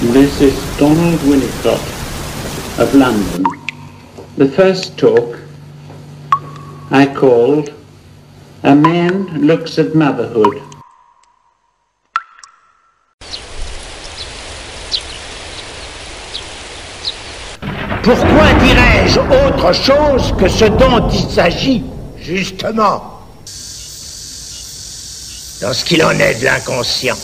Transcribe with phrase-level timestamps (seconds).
[0.00, 1.78] This is Donald Winnicott
[2.80, 3.44] of London.
[4.38, 5.38] The first talk
[6.90, 7.74] I called
[8.62, 10.62] A Man Looks at Motherhood.
[18.02, 21.84] Pourquoi dirais-je autre chose que ce dont il s'agit,
[22.18, 23.20] justement
[25.60, 27.16] Dans ce qu'il en est de l'inconscient.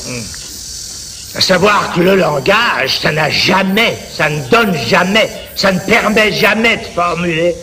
[1.35, 6.33] À savoir que le langage, ça n'a jamais, ça ne donne jamais, ça ne permet
[6.33, 7.55] jamais de formuler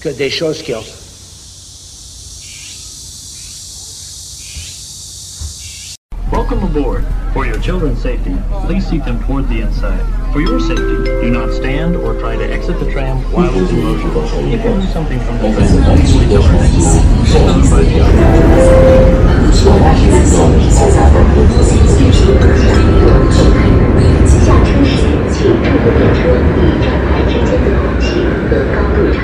[0.00, 0.84] que des choses qui ont...
[6.32, 7.04] Welcome aboard.
[7.32, 10.00] For your children's safety, please seat them toward the inside.
[10.32, 13.84] For your safety, do not stand or try to exit the tram while it's in
[13.84, 14.52] motion.
[14.52, 19.25] If you something from the tram, please tell the next the operator.
[24.46, 24.94] 下车时，
[25.32, 26.18] 请注意列车
[26.56, 28.04] 与站台之间的空气
[28.48, 29.18] 和高度差。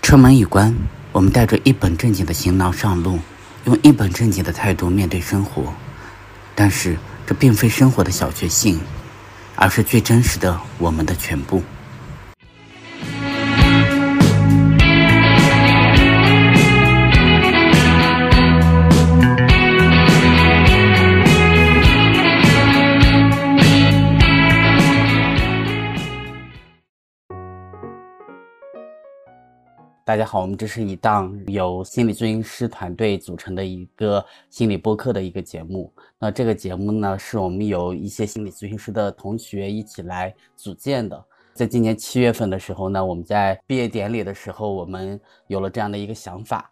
[0.00, 0.74] 车门一关，
[1.12, 3.18] 我们带着一本正经的行囊上路，
[3.64, 5.64] 用一本正经的态度面对生活。
[6.54, 8.80] 但是，这并非生活的小确幸，
[9.54, 11.62] 而是最真实的我们的全部。
[30.06, 35.92] 大家好，我们这是一档由心理咨询师团队组成的一个心理播客的一个节目。
[36.16, 41.24] 那这个节目呢，是我们有一些心理咨询师的同学一起来组建的。
[41.54, 46.70] 在今年七月份的时候呢，我们在毕业典礼的时候，我们有了这样的一个想法。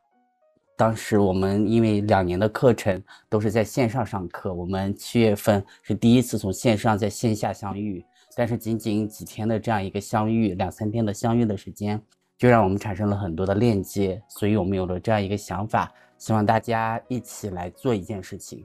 [0.76, 8.04] 当时我们因为两年的课程都是在线上上课，我们七月份是第一次从线上在线下相遇，
[8.36, 12.00] 但是仅仅几天的这样一个相遇，两三天的相遇的时间。
[12.36, 18.64] 就让我们产生了很多的链接，所以我们有了这样一个想法，希望大家一起来做一件事情。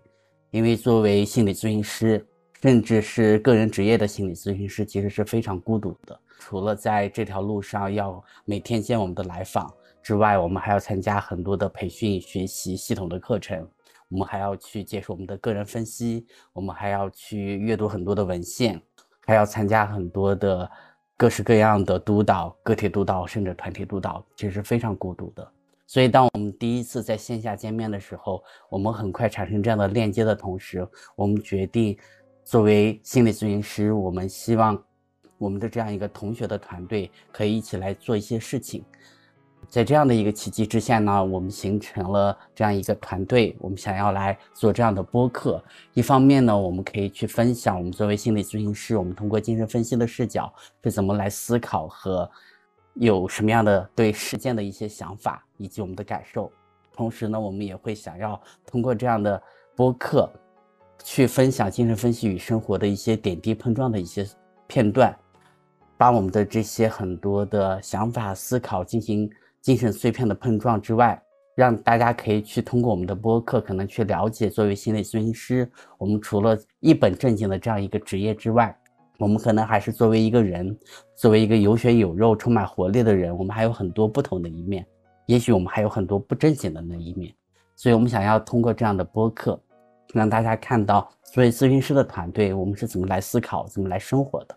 [0.50, 2.26] 因为作为心理咨询师，
[2.62, 6.20] 甚至是个人职业的心理咨询师，其实是非常孤独的。
[6.40, 13.68] 除了在这条路上要每天见我们的来访之外，我们还要参加很多的培训、学习系统的课程，
[14.10, 18.82] 我们还要去接受我们的个人分析，我们还要去阅读很多的文献，
[19.28, 20.70] 还要参加很多的。
[21.20, 25.46] 各式各样的督导，个体督导甚至团体督导，其实非常孤独的。
[25.86, 30.88] 所以，当我们第一次在线下见面的时候，我们很快产生这样的链接的同时，
[31.18, 31.98] 我们决定
[32.46, 34.82] 作为心理咨询师，我们希望
[35.38, 38.86] 我们的这样一个同学的团队可以一起来做一些事情。
[39.70, 45.64] 在这样的一个契机之下呢，我们形成了这样一个团队，我们想要来做这样的播客。
[45.94, 50.52] 一方面呢，我们可以去分享我们作为心理咨询师，我们通过精神分析的视角
[50.84, 52.28] 是怎么来思考和
[52.96, 56.52] 有什么样的对事件的一些想法以及我们的感受。
[56.92, 59.40] 同时呢，我们也会想要通过这样的
[59.76, 60.28] 播客
[61.04, 64.28] 去分享精神分析与生活的一些点滴碰撞的一些
[64.66, 65.16] 片段，
[65.96, 69.30] 把我们的这些很多的想法思考进行。
[69.62, 71.22] 精神碎片的碰撞之外，
[71.56, 78.74] 让大家可以去通过我们的播客，可能去了解作为心理咨询师，我们除了一本正经的这样一个职业之外，
[79.18, 80.78] 我们可能还是作为一个人，
[81.16, 84.86] 作为一个有血有肉、充满活力的人，我们还有很多不同的一面，
[85.26, 87.34] 也许我们还有很多不正经的那一面，
[87.76, 89.62] 所以我们想要通过这样的播客，
[90.14, 94.56] 让大家看到作为咨询师的团队，我们是怎么来思考、怎么来生活的。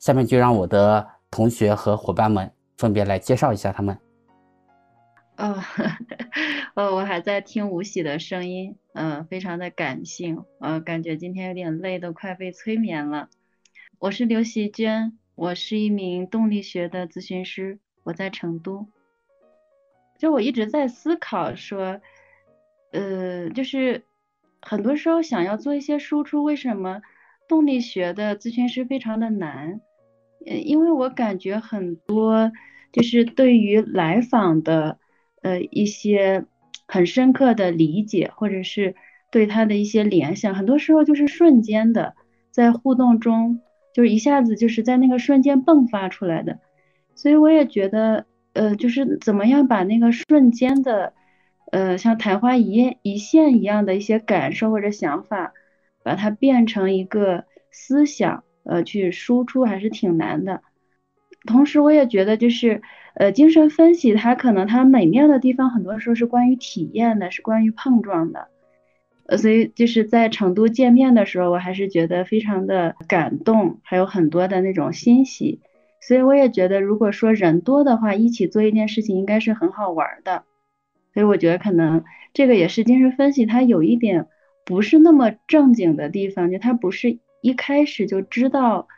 [0.00, 3.96] 下面就让我的同学和伙伴们分别来介绍一下他们。
[5.42, 5.60] 哦，
[6.74, 13.28] 呃， 我还在听吴喜的声音，嗯，非常的感性，呃，感觉今天有点累，都快被催眠了。
[13.98, 18.86] 我是刘喜娟，我是一名动力学的咨询师，我在成都。
[20.16, 22.00] 就我一直在思考说，
[22.92, 24.04] 呃，就是
[24.60, 27.02] 很多时候想要做一些输出，为什么
[27.48, 29.80] 动力学的咨询师非常的难？
[30.46, 32.52] 呃，因为我感觉很多
[32.92, 35.00] 就是对于来访的。
[35.42, 36.44] 呃，一些
[36.86, 38.94] 很深刻的理解，或者是
[39.30, 42.14] 对他的一些联想，很多时候就是瞬间的，
[42.50, 43.60] 在互动中，
[43.92, 46.58] 就是一下子就是在那个瞬间迸发出来的。
[47.14, 51.12] 所以我也觉得，呃，就是怎么样把那个瞬间的，
[51.70, 55.52] 呃，像昙花一现一现一样的一些感受或者想法，
[56.02, 60.62] 把它变成一个思想，呃，去输出还是挺难的。
[61.46, 62.82] 同时，我也觉得就是。
[63.14, 68.48] 呃，精神分析它可能它美妙的地方，很多时候是关于体验的，是关于碰撞的。
[69.26, 75.60] 呃，所以就是在成都见面的时候，我还是觉得非常的感动，还有很多的那种欣喜。
[76.00, 80.44] 所以我也觉得，如果说人多的话，一起做一件事情应该是很好玩的。
[81.12, 84.26] 所以我觉得可能这个也是精神分析，它有一点
[84.64, 88.88] 不是那么正经的地方，就它不是一开始就知道，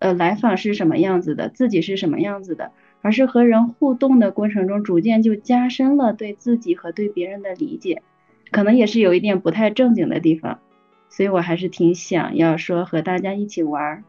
[0.00, 2.72] 呃，来访是什么样子的，自己是什么样子的，
[3.02, 8.02] 而是和人互动的过程中，逐渐就加深了对自己和对别人的理解。
[8.50, 10.60] 可能也是有一点不太正经的地方，
[11.08, 14.02] 所以我还是挺想要说和大家一起玩儿。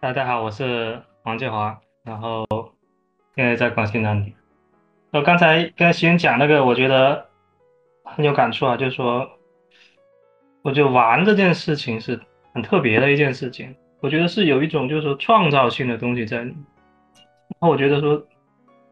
[0.00, 2.46] 大家好，我是王建华，然后
[3.34, 4.32] 现在在广西南宁。
[5.10, 7.26] 我刚才跟新讲那个，我觉得
[8.04, 9.28] 很有感触啊，就是说，
[10.62, 12.20] 我觉得玩这件事情是
[12.52, 16.50] 很特别的一件事情，我觉得是有一种就是说创造性的东西在里。
[16.50, 18.26] 然后我觉得说，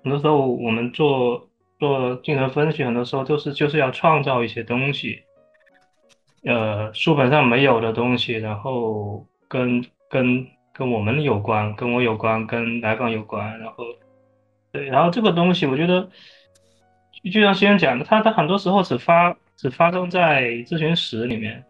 [0.03, 1.49] 很多时候我们做。
[1.81, 5.19] 做精神分析，很多时候就是就是要创造一些东西，
[6.45, 13.85] 呃，书本上没有的东西，然后跟跟跟我们有关，跟我有关，跟来访有关，然后
[14.73, 16.09] 对，然后这个东西，我觉得
[17.31, 21.62] 就像先生讲的，他他很多时候只发只发生在咨询室里面，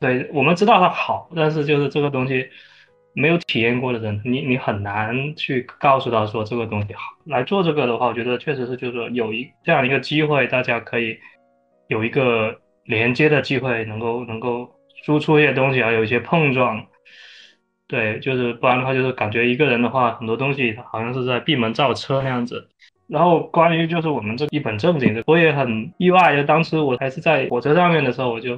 [0.00, 2.48] 对我们知道它好，但是就是这个东西。
[3.12, 7.02] 没有体验过的人，你你很难去告诉他说这个东西好。
[7.24, 11.18] 来做这个的话，我觉得确实是就是说有一这样一个机会，大家可以
[11.88, 14.70] 有一个连接的机会，能够能够
[15.02, 16.86] 输出一些东西，还有一些碰撞。
[17.88, 22.68] 对，就是不然的话，就是感觉一个人的话，很多东西好像是在闭门造车那样子。
[23.08, 28.56] 然后关于就是我们这一本正经的，我也很意外，就当时我还是在火车上面的时候，我就。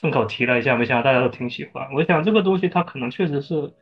[0.00, 1.88] 顺口提了一下，没想到大家都挺喜欢。
[1.94, 3.72] 我想这个东西它可能确实是，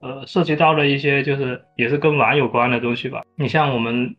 [0.00, 3.22] 呃，涉及到了一些就是也是跟玩有关的东西吧。
[3.36, 4.16] 你像我们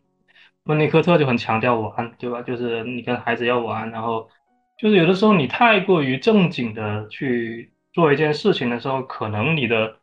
[0.64, 2.42] 温尼科特就很强调玩，对吧？
[2.42, 4.28] 就是你跟孩子要玩，然后
[4.78, 9.96] 就是有的时候你太过于正经的去做一件事情的时候，可能你的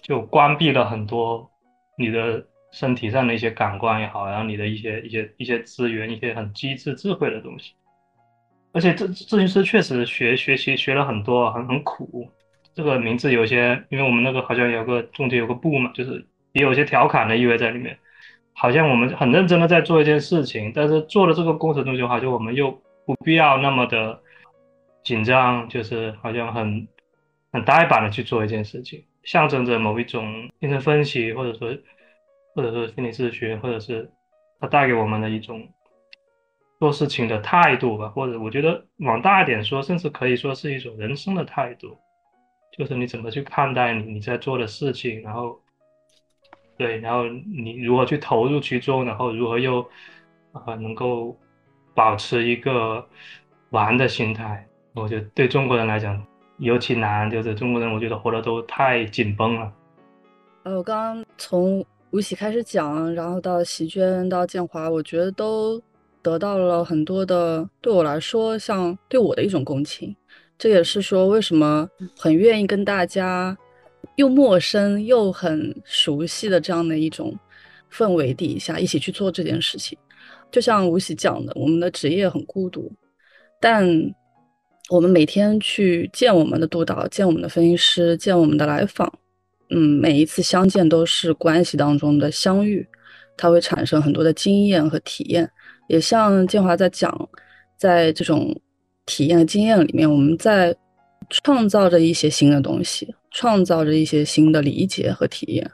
[0.00, 1.50] 就关闭了很多
[1.98, 7.74] 你的身体上的一些感官也好，然后你的一些一些一些资源，一些很机智智慧的东西。
[8.78, 12.30] 而且咨咨询师确实学学习学了很多，很很苦。
[12.72, 17.98] 这个名字有些，因为我们那个好像有个中间有个部嘛，就是也有些调侃的意味在里面。
[18.52, 22.70] 好像我们很认真的在做一件事情，但是做了这个过程中，就好像我们又
[23.04, 24.20] 不必要那么的
[25.02, 26.86] 紧张，就是好像很
[27.50, 31.76] 很呆板的去做一件事情，象征着某一种精神分析，或者说
[32.54, 34.08] 或者说心理咨询，或者是
[34.60, 35.68] 它带给我们的一种。
[36.80, 41.96] 做事情的态度吧，或者我觉得往大一点说，甚至可以说是一种人生的态度，
[42.76, 45.58] 就是你怎么去看待你你在做的事情，然后，
[46.76, 49.80] 对，然后你如何去投入其中，然后如何又
[50.52, 51.36] 啊能够
[51.94, 53.04] 保持一个
[53.70, 54.64] 玩的心态。
[54.94, 56.24] 我觉得对中国人来讲
[56.58, 59.72] 尤其难，就是中国人我觉得活得都太紧绷了。
[60.62, 65.82] 呃，我刚刚从吴喜开始讲，然后到席娟到建华，我觉得都。
[66.28, 70.14] 得到了很多的，对我来说，像对我的一种共情，
[70.58, 73.56] 这也是说为什么很愿意跟大家
[74.16, 77.34] 又陌生又很熟悉的这样的一种
[77.90, 79.96] 氛围底下一起去做这件事情。
[80.52, 82.92] 就像吴喜讲的，我们的职业很孤独，
[83.58, 83.88] 但
[84.90, 89.10] 我们每天去见我们的督导、见我们的分析师、见我们的来访，
[89.70, 92.86] 嗯，每一次相见都是关系当中的相遇，
[93.34, 95.50] 它会产生很多的经验和体验。
[95.88, 97.28] 也像建华在讲，
[97.76, 98.58] 在这种
[99.04, 100.74] 体验的经验里面，我们在
[101.28, 105.70] 创造着一些新的东西，创造着一些新的理解和体验。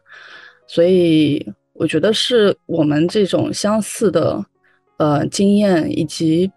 [0.67, 4.45] 所以我觉得是我们这种相似的
[4.97, 6.51] 呃经验，以及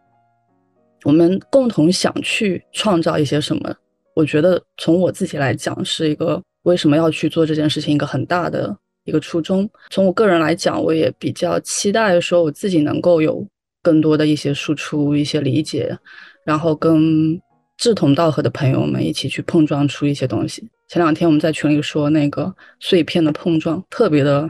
[1.03, 3.75] 我们共同想去创造一些什么。
[4.15, 8.77] 我觉得从我自己来讲，是一个为什么要去做这件事情一个很大的。
[9.07, 9.67] 一个初衷。
[9.89, 13.43] 从我个人来讲，我也比较期待说我自己能够有
[13.81, 15.97] 更多的一些输出、一些理解，
[16.43, 17.41] 然后跟
[17.77, 20.67] 志同道合的朋友们一起去碰撞出一些东西。
[20.89, 24.49] 前两天我们在群里说那个碎片的碰撞，特别的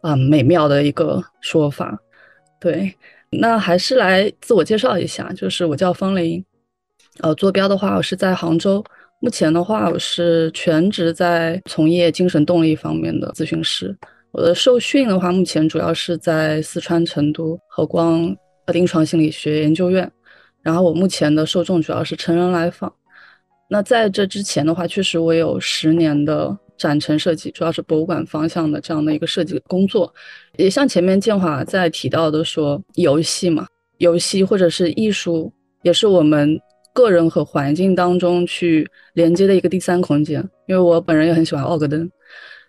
[0.00, 1.98] 啊美妙的一个说法。
[2.58, 2.94] 对，
[3.30, 6.42] 那还是来自我介绍一下，就是我叫方林，
[7.20, 8.82] 呃，坐标的话我是在杭州。
[9.22, 13.96] 目前的话，我是全职在从业精神动力方面的咨询师。
[14.32, 18.36] 我的受训的话，目前主要是在四川成都和光
[18.72, 20.10] 临床心理学研究院。
[20.60, 22.92] 然后我目前的受众主要是成人来访。
[23.70, 30.12] 那在这之前的话，确实我有十年的展陈设计，主要是博物馆方向的这样的一个设计工作。
[30.56, 35.52] 也像前面建华在提到的说，游戏嘛，游戏或者是艺术。
[35.82, 36.60] 也是我们
[36.92, 40.40] 个人和环境当中去连接的一个第三空间。
[40.66, 42.10] 因为我本人也很喜欢奥格登，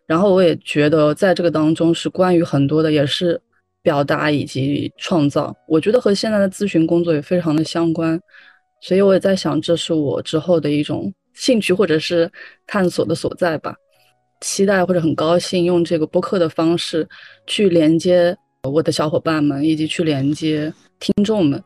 [0.05, 3.39] 然后我也觉得在这个当中是关于很多的，也是
[3.81, 5.55] 表达以及创造。
[5.67, 8.19] 我觉得和现在的咨询工作也非常的相关，
[8.81, 12.29] 所以我也在想，这是我之后的一种兴趣或者是
[12.67, 13.75] 探索的所在吧。
[14.41, 17.07] 期待或者很高兴用这个播客的方式
[17.47, 18.35] 去连接
[18.69, 21.63] 我的小伙伴们，以及去连接听众们。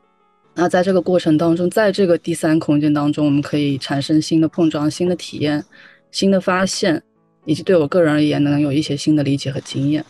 [0.60, 5.64] 那在这个过程当中，在这个第三空间当中，我们可以产生新的碰撞、新的体验、
[6.10, 7.00] 新的发现，
[7.46, 10.04] 以及对我个人而言能有一些新的理解和经验。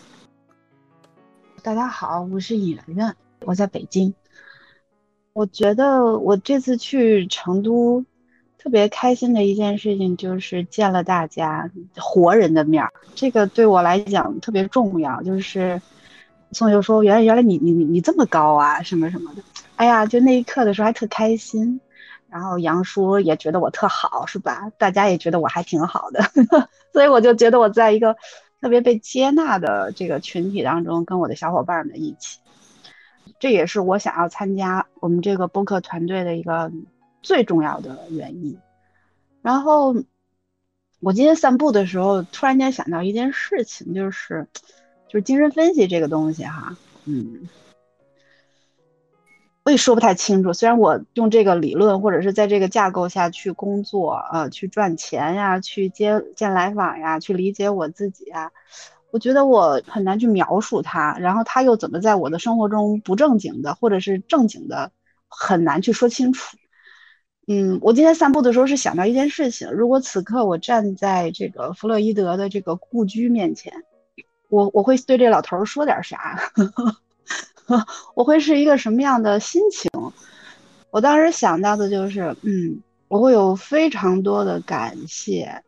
[1.61, 3.13] 大家好，我是尹媛媛，
[3.43, 4.13] 我在北京。
[5.33, 8.05] 我觉得我这次去成都。
[8.57, 15.21] 特别开心的一件事情就是见了大家活人的面儿，这个对我来讲特别重要。
[15.23, 15.81] 就是
[16.51, 19.41] 宋就说：“原来原来你你你你这么高啊，什么什么的。”
[19.75, 21.79] 哎呀，就那一刻的时候还特开心。
[22.29, 24.71] 然后杨叔也觉得我特好，是吧？
[24.77, 26.21] 大家也觉得我还挺好的，
[26.91, 28.15] 所以我就觉得我在一个
[28.61, 32.39] 特别被接纳的这个群体当中，跟我的小伙伴们一起。
[33.39, 36.71] 这也是我想要参加我们这个播客团队的一个。
[37.23, 38.57] 最重要的原因。
[39.41, 39.95] 然后
[41.01, 44.47] 我今天散步的时候，突然间想到一件事情，就是
[45.07, 47.47] 就是精神分析这个东西哈，嗯，
[49.63, 50.51] 我也说不太清楚。
[50.51, 58.51] 虽然我用这个理论或者是在这个架构下去工作，呃，去赚钱呀，去接见来访呀，去理解我自己呀，
[59.11, 61.17] 我觉得我很难去描述它。
[61.19, 64.91] 然后它又怎么在我的生活中不正经的，或者是正经的，
[65.29, 66.57] 很难去说清楚。
[67.47, 73.85] 嗯，我今天散步的时候是想到一件事情：如果此刻我站在这个弗洛伊德的这个故居面前，
[74.49, 76.39] 我我会对这老头说点啥？
[78.15, 79.89] 我会是一个什么样的心情？
[80.91, 85.61] 我当时想到的就是，嗯，我会有非常多的感谢，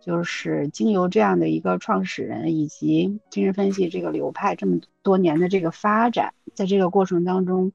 [0.00, 7.72] 就是经由这样的一个创始人以及精神分析这个流派这么多年的这个发展，在这个过程当中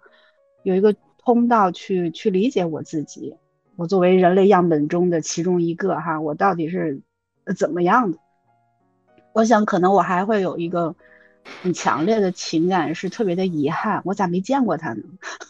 [0.64, 0.96] 有一个。
[1.28, 3.36] 通道去去理解我自己，
[3.76, 7.02] 我作为人类样本中的其中一个哈，我到底是
[7.58, 8.18] 怎么样的？
[9.38, 10.96] 我想可能我还会有一个
[11.62, 15.04] 很强烈的情感，是特别的遗憾，我咋没见过他呢？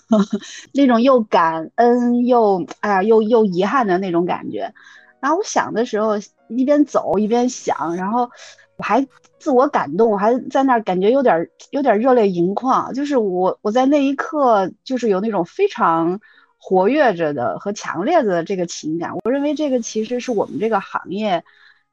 [0.74, 4.74] 那种又感恩又哎呀又又遗憾的那种感觉。
[5.22, 6.16] 然后我想的时候，
[6.50, 8.30] 一边走一边想，然后
[8.76, 9.08] 我还。
[9.40, 12.92] 自我感动，我还在那儿感觉有点有点热泪盈眶。
[12.96, 16.20] 就是我我在那一刻，就是有那种非常
[16.58, 19.12] 活跃着的和强烈的这个情感。
[19.24, 21.46] 我认为这个其实是我们这个行业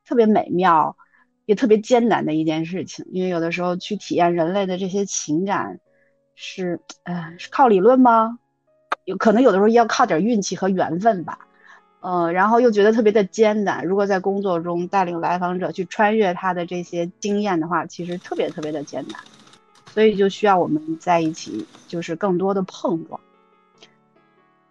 [0.06, 0.96] 特别美妙，
[1.46, 3.06] 也特别艰难的一件事情。
[3.10, 5.80] 因为有的时候去体验人类的这些情感，
[6.34, 8.38] 是呃是靠理论吗？
[9.04, 11.38] 有可能有的时候要靠点运气和缘分吧。
[12.00, 13.82] 呃，然后又觉得特别的艰难。
[13.86, 19.18] 如果在工作中带领来访者去穿越他的这些经验的话，其实特别特别的艰难，
[19.86, 23.18] 所以就需要我们在一起，就是更多的碰撞。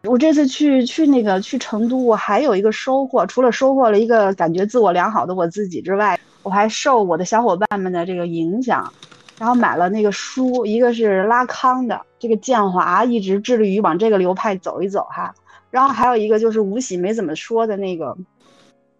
[0.04, 8.94] 我这次去去那个去成都，我还有一个收获，除了收获了一个感觉自我良好的我自己之外，我还受我的小伙伴们的这个影响，
[9.40, 15.34] 然后买了那个书，一个是拉康的，这个建华一直致力于往这个流派走一走哈。
[15.72, 18.16] 然后还有一个就是吴喜没怎么说的那个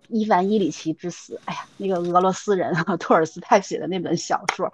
[0.08, 4.72] 伊凡伊里奇之死，哎呀，那个俄罗斯人啊托尔斯泰写的那本小说，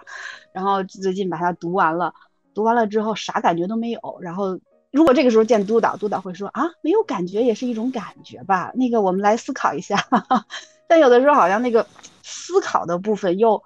[0.54, 2.14] 然后最近把它读完了，
[2.54, 4.00] 读完了之后啥感觉都没有。
[4.22, 4.58] 然后
[4.92, 8.72] 如果这个时候见督导，督导会说啊，没有感觉也是一种感觉吧？
[8.76, 9.98] 那个我们来思考一下。
[10.88, 11.86] 但有的时候好像那个
[12.30, 13.62] 思考的部分又。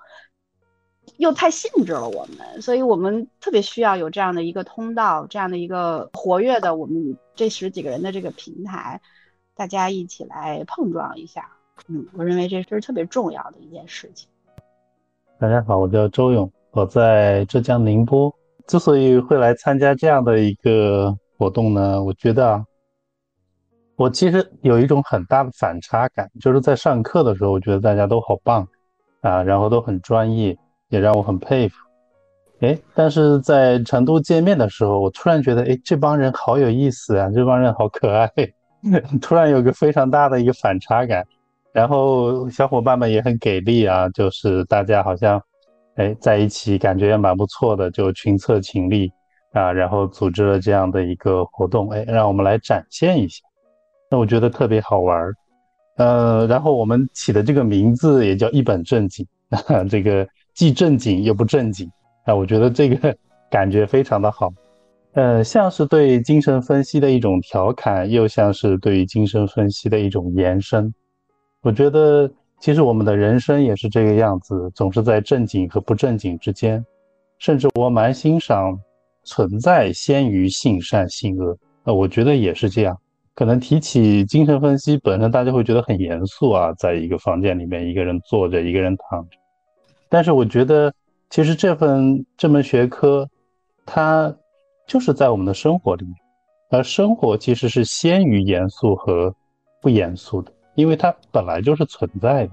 [1.17, 8.99] 又太性质了，我们，所以我们特别需要有这样的一个通道，这样的一个活跃的我们这十几个人的这个平台，
[9.53, 11.51] 大家一起来碰撞一下。
[11.87, 14.29] 嗯，我认为这是特别重要的一件事情。
[15.37, 18.33] 大家好，我叫周勇，我在浙江宁波。
[18.65, 22.65] 之所以会来参加这样的一个活动呢，我觉得啊，
[23.95, 28.67] 我其实有一种很大的反差感，就是在上课的时候，我觉得大家都好棒
[29.21, 30.57] 啊，然后都很专业。
[30.89, 31.75] 也让我很佩服，
[32.59, 38.29] 哎，但是在成都见面的时候，我突然觉得，哎，这帮人好有意思啊，这帮人好可爱，
[39.19, 41.25] 突然有个非常大的一个反差感。
[41.71, 45.41] 然后小伙伴们也很给力啊，就是大家好像，
[45.95, 49.11] 哎，在一起感觉也蛮不错的，就群策群力
[49.53, 53.41] 啊，然后组织了这样的一个活动，哎，让我们来展现一下。
[54.13, 55.33] 那我觉得特别好玩儿，
[55.97, 59.25] 呃，然后我们起的这个名字也叫一本正经，
[59.89, 60.27] 这个。
[60.53, 61.89] 既正经又不正经，
[62.25, 63.17] 啊，我觉得这个
[63.49, 64.53] 感觉非常的好。
[65.13, 70.93] 呃，像是对精神分析的一种调侃，又像是对于精神分析的一种延伸。
[71.63, 76.85] 我觉得，其实我们的人生也是这个样子，总是在正经和不正经之间。
[77.39, 78.79] 甚至我蛮欣赏
[79.25, 81.57] “存在先于性善性恶”。
[81.85, 82.95] 呃，我觉得也是这样。
[83.35, 89.37] 可能提起精神分析本身，大家会觉得很严肃啊，在一个房间里面，一个人坐着，一个人躺着。
[90.09, 90.93] 但是我觉得，
[91.29, 93.29] 其实这份这门学科，
[93.85, 94.35] 它。
[94.85, 96.13] 就是在我们的生活里面，
[96.69, 99.33] 而生活其实是先于严肃和
[99.81, 102.51] 不严肃的，因为它本来就是存在的。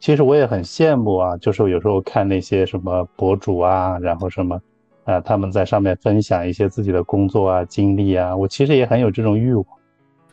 [0.00, 4.58] 其实我也很羡慕啊，就是有时候看那些什么博主啊，然后什么
[5.04, 9.66] 啊，他们在上面分享一些自己的工作啊、经历啊，我其实也很有这种欲望。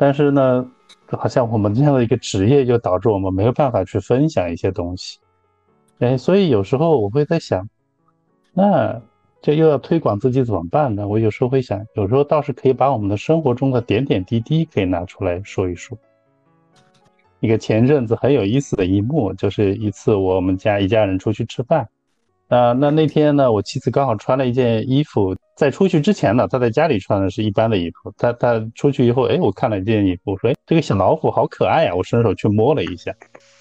[0.01, 0.65] 但是呢，
[1.09, 5.19] 好像我们这样的一个职业，就导致我们没有办法去分享一些东西。
[5.99, 7.69] 哎，所以有时候我会在想，
[8.51, 8.99] 那。
[9.43, 11.07] 这又要推广自己怎么办呢？
[11.07, 15.97] 我有时候会想，有时候倒是可以把我们的生活中的点点滴滴可以拿出来说一说。
[17.39, 21.89] 一个前阵子很有意思的一幕，就是一次我们家一家人出去吃饭，
[22.51, 33.15] 啊，那那天呢，我妻子刚好穿了一件衣服，在出去之前呢，她在家里穿的是一般的衣服，她她出去以后，哎，我看了一件衣服，我说，哎，这个小老虎好可爱呀，我伸手去摸了一下，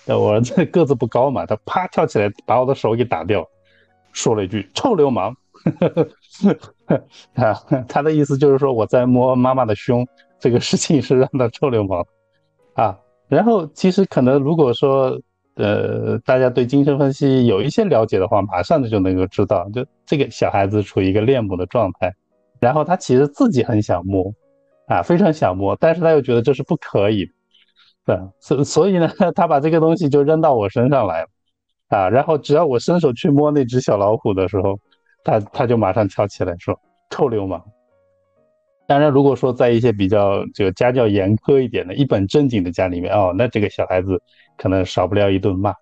[0.09, 3.47] 我儿子个子不高嘛，他啪跳起来把我的手给打掉，
[4.13, 5.33] 说了一句臭流氓。
[7.35, 7.55] 啊，
[7.87, 10.05] 他的意思就是说我在摸妈妈的胸，
[10.41, 12.05] 这个事情是让他臭流氓
[12.75, 12.99] 啊。
[13.29, 15.17] 然后其实可能如果说
[15.55, 22.15] 呃大家对精神分析有一些了解的话，马上就能够知道，就这个小孩子处于一个恋母的状态，
[22.61, 24.33] 然后他其实自己很想摸
[24.87, 27.31] 啊，非常想摸，但是他又觉得这是不可以
[28.07, 31.29] 的，所所以呢， 他把这个东西就扔到我身上来了
[31.89, 32.09] 啊。
[32.09, 34.79] 然后只要我伸手去摸那只小老虎的时候，
[35.25, 36.79] 他他就马上跳起来说
[37.11, 37.63] 臭流氓。
[38.91, 44.21] 当然，如果说在一些比较这个家教严苛一点的、一本正经的家里面哦，那这个小孩子
[44.59, 45.73] 可能少不了一顿骂。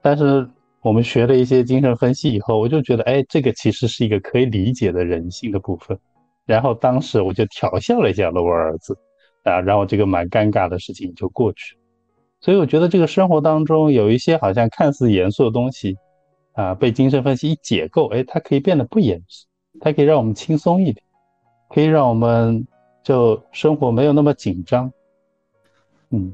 [0.00, 0.48] 但是
[0.80, 5.98] 我们学了一些精神分析以后，我就觉得，哎，这个其实是一个可以理解的人性的部分。
[6.46, 8.96] 然后当时我就调笑了一下我儿子，
[9.42, 11.76] 啊，然后这个蛮尴尬的事情就过去。
[12.40, 15.96] 所以我觉得这个生活当中有一些好像看似严肃的东西。
[16.52, 19.48] 啊，被精神分析一解构，哎，它可以变得不严肃，
[19.80, 21.03] 它可以让我们轻松一点，
[21.74, 22.64] 可以让我们
[23.02, 24.92] 就生活没有那么紧张。
[26.10, 26.32] 嗯，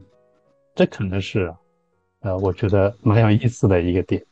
[0.74, 1.50] 这可能是，
[2.20, 4.22] 呃，我觉得蛮有意思的一个点。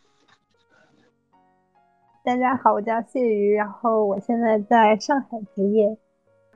[2.22, 5.96] 大家好，我叫谢瑜，然后我现在在上海职业，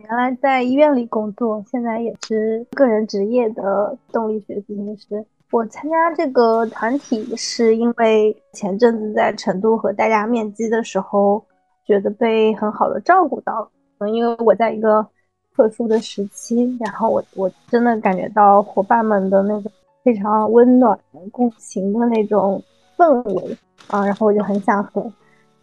[0.01, 5.25] 原来在医院里工作，现在也是个人职业的动力学咨询师。
[5.51, 11.43] 我参加这个团体是因为前阵子在成都和大家面基的时候，
[11.87, 13.71] 觉得被很好的照顾到了。
[14.11, 15.07] 因为我在一个
[15.55, 19.71] 特殊的时期，然后我我真的感觉到伙伴们的那种
[20.03, 20.99] 非常温暖、
[21.31, 22.62] 共情的那种
[22.97, 23.57] 氛围
[23.88, 25.03] 啊，然后我就很想和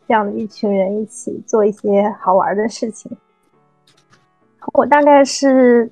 [0.08, 3.12] 这样的一群人一起做一些好玩的事情。
[4.74, 5.92] 我大概是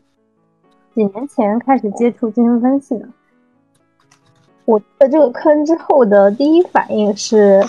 [0.93, 3.07] 几年前开始接触精神分析的。
[4.65, 7.63] 我的这个坑之后的第一反应是，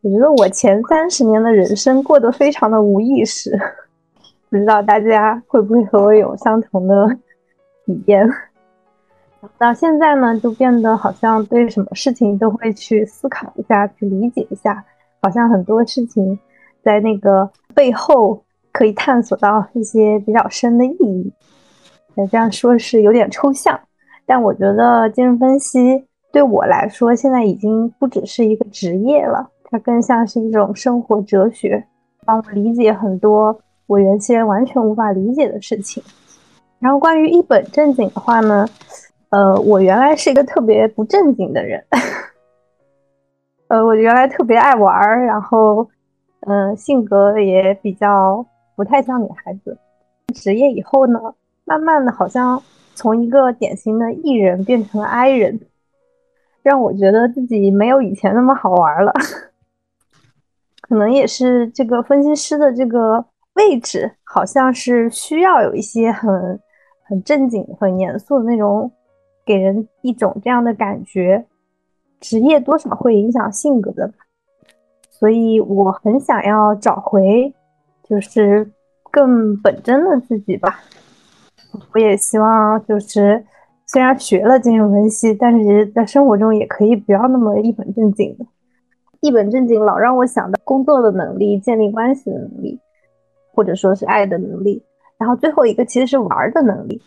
[0.00, 3.60] 我觉得我前三十年的人生过得非常的无意识，
[4.48, 7.08] 不知道大家会不会和我有相同的
[7.84, 8.28] 体验。
[9.58, 14.84] 到现在呢，就变得好像对什么事情都会去思考一下，去理解一下，
[15.22, 16.38] 好像很多事情
[16.82, 21.32] 在那个背后可以探索到一些比较深的意义。
[22.14, 23.78] 那这样说是有点抽象。
[24.24, 31.86] 但我觉得精神分析对我来说，现在已经不只是一个职业了，它更像是一种生活哲学，
[32.24, 36.02] 帮我理解很多我原先完全无法理解的事情。
[36.78, 38.66] 然后关于一本正经的话呢，
[39.30, 41.84] 呃，我原来是一个特别不正经的人，
[43.68, 45.88] 呃，我原来特别爱玩儿，然后，
[46.40, 48.44] 嗯，性格也比较
[48.74, 49.78] 不太像女孩子。
[50.34, 51.18] 职业以后呢，
[51.64, 52.62] 慢慢的好像。
[52.98, 55.60] 从一个典型的艺人变成了 I 人，
[56.62, 59.12] 让我觉得自己没有以前那么好玩了。
[60.80, 66.60] 可能也是这个分析师的这个位置，好像是需要有一些很
[67.02, 68.90] 很正经、很严肃的那种，
[69.44, 71.44] 给人一种这样的感觉。
[72.20, 74.10] 职业多少会影响性格的，
[75.10, 77.52] 所以我很想要找回，
[78.02, 78.70] 就是
[79.10, 80.80] 更本真的自己吧。
[81.92, 83.44] 我也希望，就是
[83.86, 88.46] 虽然学了精神分析，但是在生活中也可以不要那么一本正经的。
[89.20, 92.80] 一本正经老让我想到工作的能力、建立关系的能力。
[93.56, 94.80] 或者说是爱的能力。
[95.18, 97.00] 然后最后一个其实是玩的能力。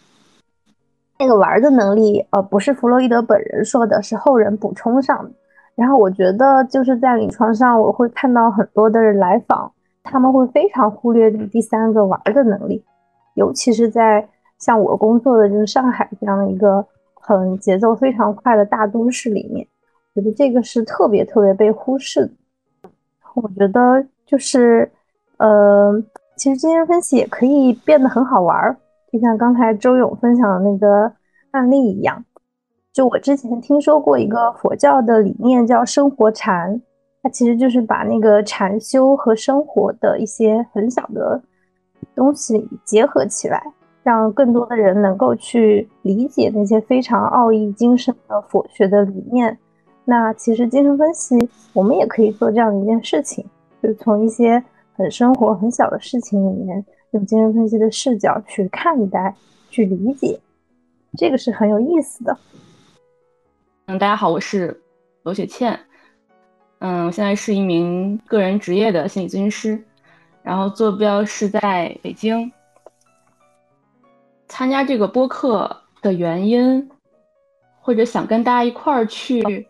[1.19, 5.31] 那个玩的能力，呃，不是弗洛伊德本人说的，是后人补充上的。
[5.75, 12.83] 然后我觉得就是在临床上，我会看到很多的人来访，他们会非常忽略第三个玩的能力，
[13.35, 19.65] 尤其是在像我工作的就是上海这样的一个很节奏非常快的大都市里面，
[20.15, 22.31] 我觉得这个是特别特别被忽视的。
[23.35, 24.89] 我觉得就是，
[25.38, 26.01] 呃，
[26.39, 28.78] 其实精神分析也可以变得很好玩儿。
[29.12, 31.12] 就像刚才周勇分享的那个
[31.52, 32.23] 案例一样，
[32.93, 36.82] 就我之前听说过一个佛教的理念叫生活禅，
[37.21, 41.41] 它其实就是把那个禅修和生活的一些很小的
[42.15, 43.62] 东西结合起来，
[44.04, 49.58] 让更多的人能够去理解那些非常奥义精深的佛学的理念。
[50.06, 53.45] 那其实精神分析我们也可以做这样一件事情，
[53.84, 54.63] 就从一些
[54.99, 56.85] 很生活很小的事情里面。
[57.12, 59.33] 用精神分析的视角去看待、
[59.71, 60.38] 去理解，
[61.17, 62.38] 这个是很有意思的。
[63.85, 64.79] 嗯，大家好，我是
[65.23, 65.79] 罗雪倩。
[66.79, 69.81] 嗯，我现在是一名个人职业的心理咨询师，
[70.43, 72.51] 然后坐标是在北京。
[74.49, 76.89] 参加这个播客的原因，
[77.79, 79.65] 或者想跟大家一块儿去，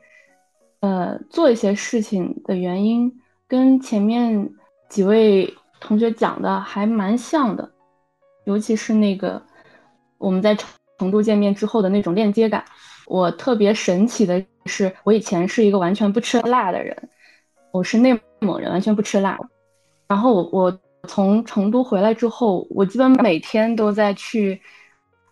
[0.79, 4.51] 呃，做一些事情的原因，跟前面
[4.89, 5.53] 几位。
[5.81, 7.71] 同学讲的还蛮像的，
[8.43, 9.41] 尤其是那个
[10.17, 10.53] 我们在
[10.97, 12.61] 成都见面之后的那种链接感。
[13.05, 16.93] 我特别神奇的是，我以前是一个完全不吃辣的人，
[17.71, 19.39] 我是内蒙人，完全不吃辣。
[20.09, 24.61] 然后我我从成都回来之后，我基本每天都在去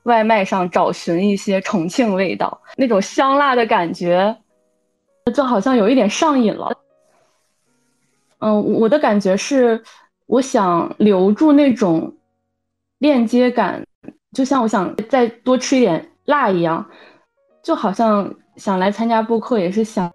[0.04, 4.34] 外卖上找寻一些重庆味道，那种香辣的感觉，
[5.36, 6.72] 就好像有一点上瘾了。
[8.39, 9.84] 嗯，我的感觉是。
[10.30, 12.13] 我想留住那种
[12.97, 13.82] 链接感，
[14.34, 16.86] 就像我想再多吃一点辣一样，
[17.63, 20.12] 就好像想来参加播客也是想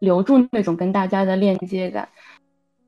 [0.00, 2.08] 留住那种跟大家的链接感。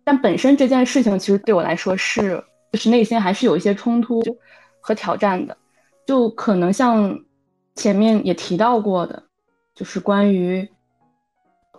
[0.02, 4.20] 但本身这件事情其实对我来说是，就是内心还是有一些冲突
[4.80, 5.56] 和挑战的，
[6.06, 7.16] 就可能像
[7.76, 9.22] 前面也提到过的，
[9.76, 10.68] 就是关于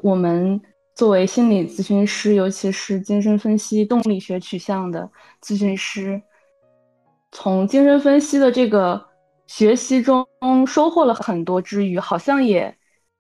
[0.02, 0.62] 我们。
[1.00, 5.10] 作为心理咨询师，尤其是精神分析动力学取向的
[5.42, 6.22] 咨询师，
[7.32, 9.02] 从精神分析的这个
[9.48, 10.28] 学习中
[10.68, 12.78] 收获了很多之余，好像也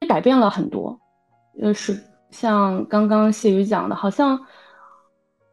[0.09, 0.99] 改变了很多。
[1.57, 1.97] 就是
[2.31, 4.37] 像刚刚谢宇讲的，好像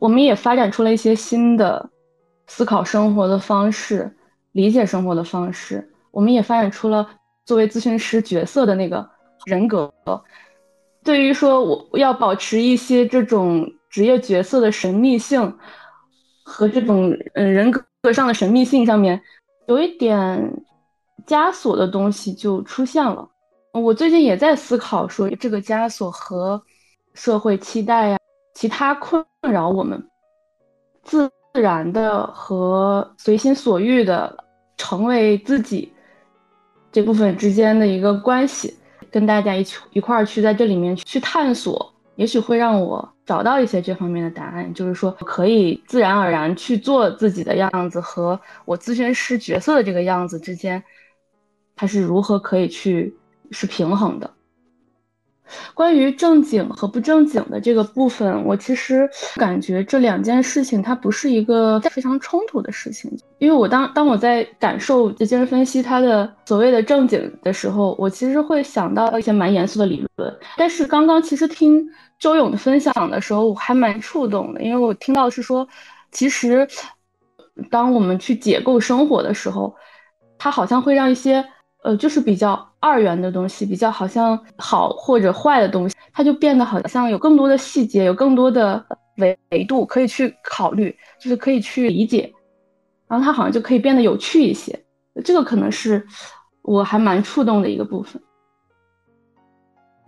[0.01, 1.89] 我们也发展出了一些新的
[2.49, 4.13] 思考生活的方式、
[4.51, 5.89] 理解生活的方式。
[6.11, 7.09] 我们也发展出了
[7.45, 9.09] 作为咨询师角色的那个
[9.45, 9.89] 人格。
[11.07, 15.57] 对于说我要保持一些这种职业角色的神秘性
[16.45, 19.23] 和这种嗯人格上的神秘性上面，
[19.69, 20.53] 有一点
[21.25, 23.29] 枷锁的东西就出现了。
[23.73, 26.61] 我最近也在思考说，这个枷锁和
[27.15, 28.19] 社会期待呀、
[28.55, 30.03] 其他困扰我们
[31.05, 34.37] 自然的和随心所欲的
[34.77, 35.93] 成为自己
[36.91, 38.77] 这部分之间的一个关系。
[39.17, 44.75] 跟大家一起一块儿去在这里面去探索，也许会让我找到一些这方面的答案。
[44.75, 50.85] 就是说，可以自然而然去做自己的样子，和我咨询师角色的这个样子之间，
[51.75, 53.17] 它是如何可以去
[53.53, 54.31] 是平衡的。
[55.75, 63.11] 关于正经和不正经的这个部分，我其实感觉这两件事情它不是一个非常冲突的事情。
[63.39, 70.39] 因为我当当我在感受精神分析它的所谓的正经的时候，我其实会想到一些蛮严肃的理论。
[70.57, 71.87] 但是刚刚其实听
[72.19, 75.67] 周勇的分享的时候，我还蛮触动的，因为我听到是说，
[76.11, 76.67] 其实
[77.71, 79.75] 当我们去解构生活的时候，
[80.39, 81.45] 它好像会让一些。
[81.87, 88.85] 呃，就是比较二元的东西，比较好像好或者坏的东西，它就变得好像有更多的细节，有更多的
[89.19, 92.33] 维维度可以去考虑，就是可以去理解，
[93.07, 94.77] 然后它好像就可以变得有趣一些。
[95.25, 96.05] 这个可能是
[96.63, 98.21] 我还蛮触动的一个部分。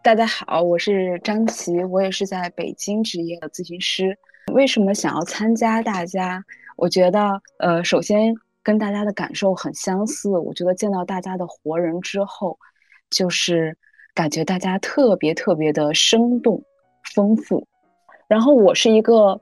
[0.03, 4.19] 大家好，我是张琪，我也是在北京职业的咨询师。
[4.53, 5.81] 为什么想要参加？
[5.81, 6.43] 大家，
[6.77, 8.35] 我觉得，呃，首先。
[8.69, 12.59] 跟大家的感受很相似，我觉得见到大家的活人之后，
[13.09, 13.75] 就是
[14.15, 16.63] 感觉大家特别特别的生动、
[17.15, 17.67] 丰富。
[18.29, 19.41] 然后我是一个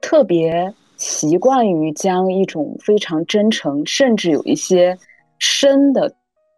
[0.00, 4.96] 特别习惯于将一种非常真诚，甚至有一些
[5.38, 6.10] 深的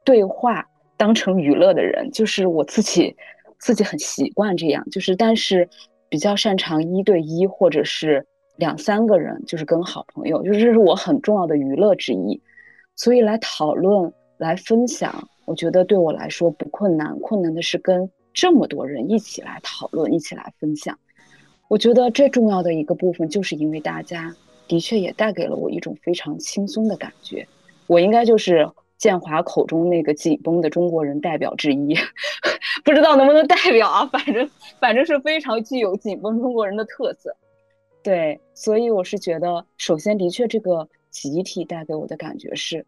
[0.05, 0.65] 对话
[0.97, 3.13] 当成娱乐的人，就是我自己
[3.59, 5.69] 自己很习惯这样，就是但是
[6.09, 8.25] 比较擅长一对一或者是
[8.57, 12.41] 两三个人，就是跟好朋友，就是这是我很重要的娱乐之一。
[12.95, 20.97] 所以来讨论、来分享，我觉得对我来说不困难，困难的是跟这么多人一起来讨论、一起来分享。
[21.69, 24.35] 我觉得最重要的一个部分，就是因为大家
[24.69, 27.47] 的确也带给了我一种非常轻松的感觉。
[27.87, 31.97] 我应该就是建华口中那个紧绷的中国人代表之一，
[32.85, 34.05] 不知道能不能代表啊？
[34.07, 37.35] 反正反正是非常具有紧绷中国人的特色。
[38.03, 42.85] 对，所以我是觉得，首先的确这个集体带给我的感觉是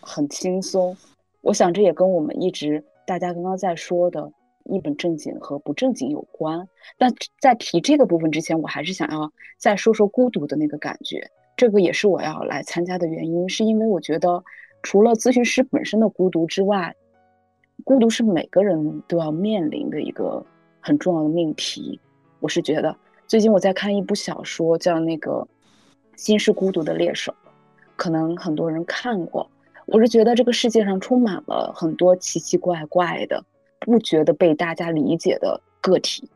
[0.00, 0.96] 很轻松。
[1.40, 4.32] 我想这也跟我们一直大家刚刚在说的。
[4.66, 11.28] 一本正经和不正经有关，但在提这个部分之前，我还是想要再说说孤独的那个感觉。
[11.56, 14.40] 这个也是我要来参加的原因，是因为我觉得
[14.80, 16.94] 除了咨询师本身的孤独之外，
[17.82, 20.46] 孤独是每个人都要面临的一个
[20.78, 21.98] 很重要的命题。
[22.38, 22.96] 我是觉得，
[23.32, 25.30] 最近我在看一部小说，叫那个
[26.16, 27.32] 《心是孤独的猎手》，
[27.96, 29.50] 可能很多人看过。
[29.86, 33.42] 我是觉得这个世界上充满了很多奇奇怪怪的。
[33.80, 36.28] 不觉得被大家理解的个体，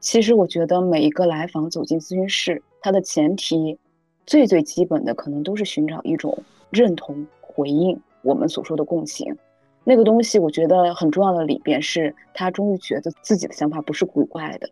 [0.00, 3.78] 其实我觉得每一个来访走进咨询室，它的前提
[4.26, 9.34] 最最基本的可能都是寻找一种认同、回应我们所说的共情。
[9.82, 14.68] 那个东西，我觉得很重要的里边是，他终于觉得自己的想法不是古怪的，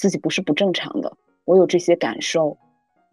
[0.00, 1.16] 自己不是不正常的。
[1.44, 2.56] 我有这些感受，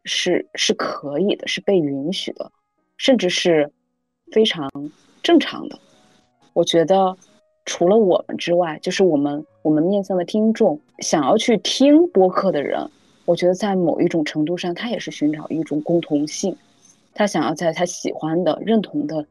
[0.05, 2.49] 是是可以的，是被允许的，
[2.97, 3.69] 甚至是
[4.31, 4.69] 非常
[5.21, 5.77] 正常的。
[6.53, 7.17] 我觉得。
[7.69, 12.89] 除了我们之外，就是我们我们面向的听众，想要去听播客的人，
[13.25, 16.55] 我觉得在某一种程度上，他也是寻找一种共同性，
[17.13, 19.27] 他想要在他喜欢的、认同的，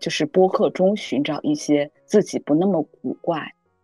[0.00, 3.40] 就是播客中寻找一些自己不那么古怪，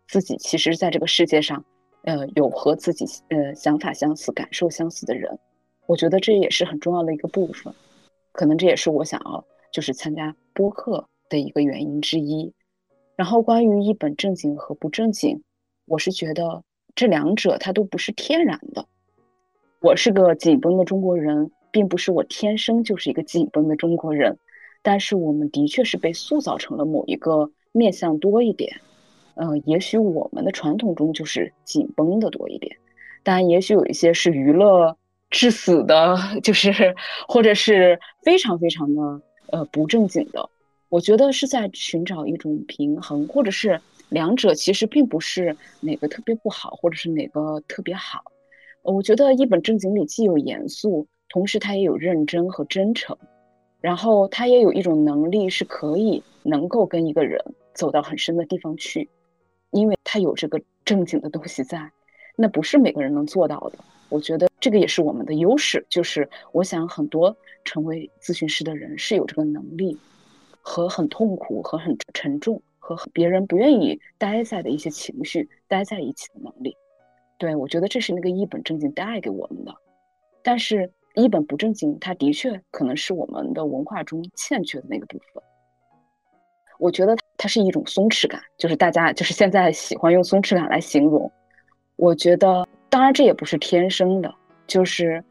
[0.08, 1.64] 自己其实在这个世界上，
[2.06, 5.36] 呃，有和自己呃想法相似、感受相似的人，
[5.86, 7.74] 我觉得这也是很重要的一个部分，
[8.30, 12.52] 可能这也是我想要就是参加播客的一个原因之一。
[13.16, 15.42] 然后关于一本正经和不正经，
[15.86, 16.62] 我是觉得
[16.94, 18.86] 这两者它都不是天然的。
[19.80, 24.38] 我是个紧绷的中国人，并不是我天生就是一个紧绷的中国人，
[24.80, 28.80] 但是我们的确是被塑造成了某一个面相多一点。
[29.36, 32.76] 嗯，也许我们的传统中就是紧绷的多一点，
[33.22, 34.96] 但也许有一些是娱乐
[35.30, 36.94] 致死的， 就是
[37.28, 39.20] 或者是非常非常的
[39.50, 40.48] 呃不正经的。
[40.88, 48.22] 我觉得是在寻找一种平衡，或者是两者其实并不是哪个特别不好，或者是哪个特别好。
[48.82, 53.18] 我觉得一本正经里既有严肃，同时它也有认真和真诚，
[53.80, 57.44] 然后它也有一种能力是可以能够跟一个人
[57.74, 59.08] 走到很深的地方去，
[60.16, 61.92] 他有这个正经的东西在，
[62.36, 63.78] 那不是每个人能做到的。
[64.08, 69.98] 我觉得这个也是我们的优势，就是我想很多成为咨询师的人是有这个能力。
[70.62, 76.74] 和很痛苦和很沉重，和别人不愿意待在的一些情绪待在一起的能力，
[77.36, 79.72] 对我觉得这是那个一本正经带给我们的。
[80.42, 85.42] 但是，一本不正经，它的确可能是我们的文化中欠缺的那个部分。
[86.78, 91.30] 我觉得它是一种松弛感，就是大家就是现在喜欢用松弛感来形容。
[91.96, 94.34] 我觉得，当然这也不是天生的，
[94.66, 95.22] 就是，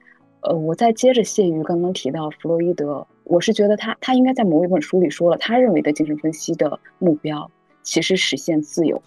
[0.41, 3.05] 呃，我再接着谢于刚刚提到弗洛伊德。
[3.23, 7.49] 我是觉得他，他应该在某一本书里说了，他认为的精神分析的目标
[7.81, 9.01] 其实实现自由。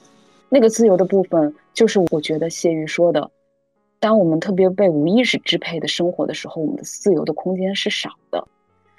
[0.49, 3.31] 那个自由的部分，就是我觉得谢玉说的，
[4.01, 8.47] 当我们特别被无意识支配的生活的时候，我们的自由的空间是少的。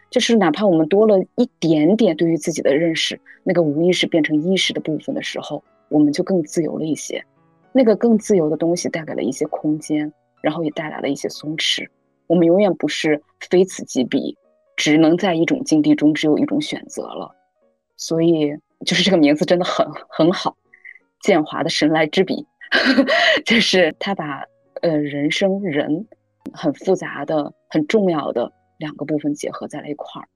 [0.10, 7.24] 就是哪怕我们多了一点点对于自己的认识，那个无意识变成意识的部分的时候，我们就更自由了一些。
[7.72, 11.88] 那个更自由的东西带来了一些空间，然后也带来了一些松弛。
[12.28, 14.38] 我们永远不是非此即彼。
[14.76, 17.30] 只能在一种境地中，只有一种选择了，
[17.98, 20.56] 所以就是这个名字真的很很好，
[21.22, 22.48] 建华的神来之笔，
[23.44, 24.42] 就是他把
[24.82, 26.08] 呃人生人
[26.54, 30.28] 很复杂的、很重要的两个部分结合在了一块儿。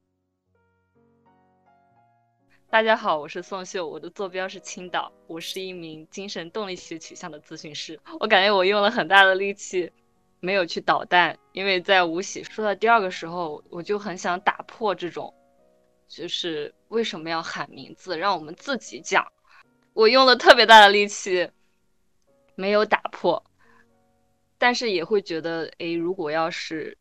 [2.70, 9.92] 大家好，我是宋秀，我的坐标是青岛，我是一名精神动力学取向的咨询师，我感觉我用了很大的力气。
[10.42, 15.34] 没有去捣蛋，因为在无喜说到第二个时候，我就很想打破这种，
[16.10, 19.26] 就是为什么要喊名字，让我们自己讲。
[19.94, 21.50] 我用了特别大的力气，
[22.56, 23.42] 没有打破，
[24.58, 26.98] 但是也会觉得，哎，如果要是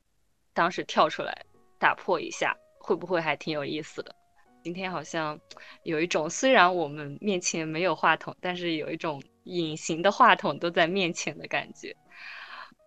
[0.54, 1.44] 当时跳出来
[1.78, 4.14] 打破一下，会不会还挺有意思的？
[4.62, 5.40] 今天好像
[5.82, 11.96] 有一种，虽然我们面前没有话筒，但是有一种隐形的话筒都在面前的感觉。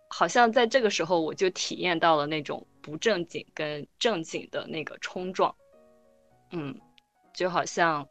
[0.08, 5.54] 好像在这个时候我就体验到了那种不正经跟正经的那个冲撞，
[6.52, 6.80] 嗯，
[7.34, 8.08] 就好像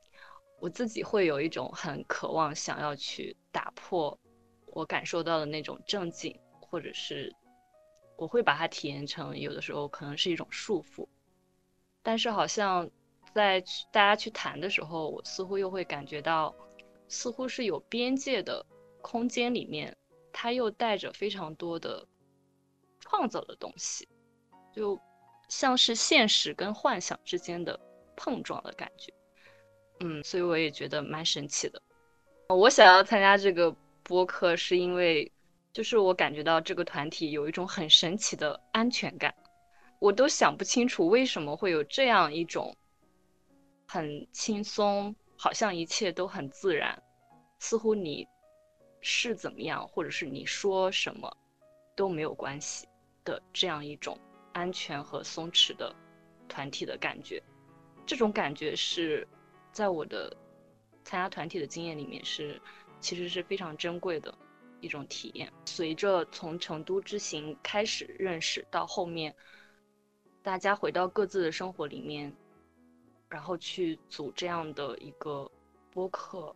[0.59, 4.19] 我自己会有一种很渴望想要去打破
[4.67, 7.33] 我感受到的那种正经，或者是
[8.17, 11.07] 我会把它体验成有的时候可能是一种束缚，
[12.01, 12.89] 但是好像
[13.33, 13.59] 在
[13.91, 16.55] 大家去谈的时候，我似乎又会感觉到，
[17.07, 18.65] 似乎是有边界的
[19.01, 19.95] 空间里面。
[20.37, 22.05] 它又带着非常多的
[22.99, 24.05] 创造的东西，
[24.73, 24.99] 就
[25.47, 27.79] 像是现实跟幻想之间的
[28.17, 29.13] 碰撞的感觉，
[30.01, 31.81] 嗯，所以我也觉得蛮神奇的。
[32.49, 33.73] 我想要参加这个
[34.03, 35.31] 播客，是因为
[35.75, 39.35] 就是我感觉到这个团体有一种很神奇的安全感，
[39.99, 42.73] 我都想不清楚为什么会有这样一种
[43.85, 47.03] 很轻松，好像一切都很自然，
[47.59, 48.25] 似乎你。
[49.07, 51.31] 是怎么样，或者是你说什么
[51.95, 52.87] 都没有关系
[53.23, 54.17] 的这样一种
[54.53, 55.95] 安全和松弛的
[56.47, 57.39] 团体的感觉，
[58.03, 59.27] 这种感觉是
[59.71, 60.35] 在我的
[61.03, 62.59] 参加团体的经验里面是
[62.99, 64.33] 其实是非常珍贵的
[64.81, 65.51] 一种体验。
[65.65, 69.35] 随着从成都之行开始认识，到后面
[70.41, 72.33] 大家回到各自的生活里面，
[73.29, 75.49] 然后去组这样的一个
[75.91, 76.55] 播客。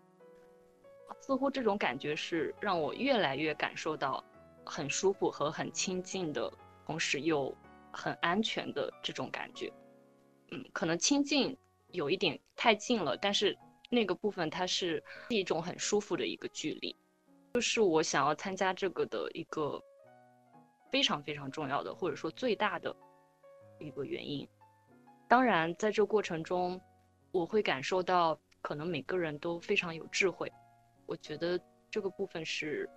[1.19, 4.23] 似乎这种感觉是让我越来越感受到
[4.63, 6.51] 很舒服和很亲近的，
[6.85, 7.53] 同时又
[7.91, 9.73] 很安全的这种感觉。
[10.51, 11.57] 嗯，可能亲近
[11.91, 13.57] 有一点太近了，但是
[13.89, 16.95] 那个部分它是一种很舒服的一个距离，
[17.53, 19.81] 就是我想要参加这个的一个
[20.91, 22.95] 非常非常重要的，或者说最大的
[23.79, 24.47] 一个原因。
[25.27, 26.79] 当然，在这过程中，
[27.31, 30.51] 我会感受到可能每个人都非常有智慧。
[31.05, 31.59] 我觉得
[31.89, 32.89] 这个部分是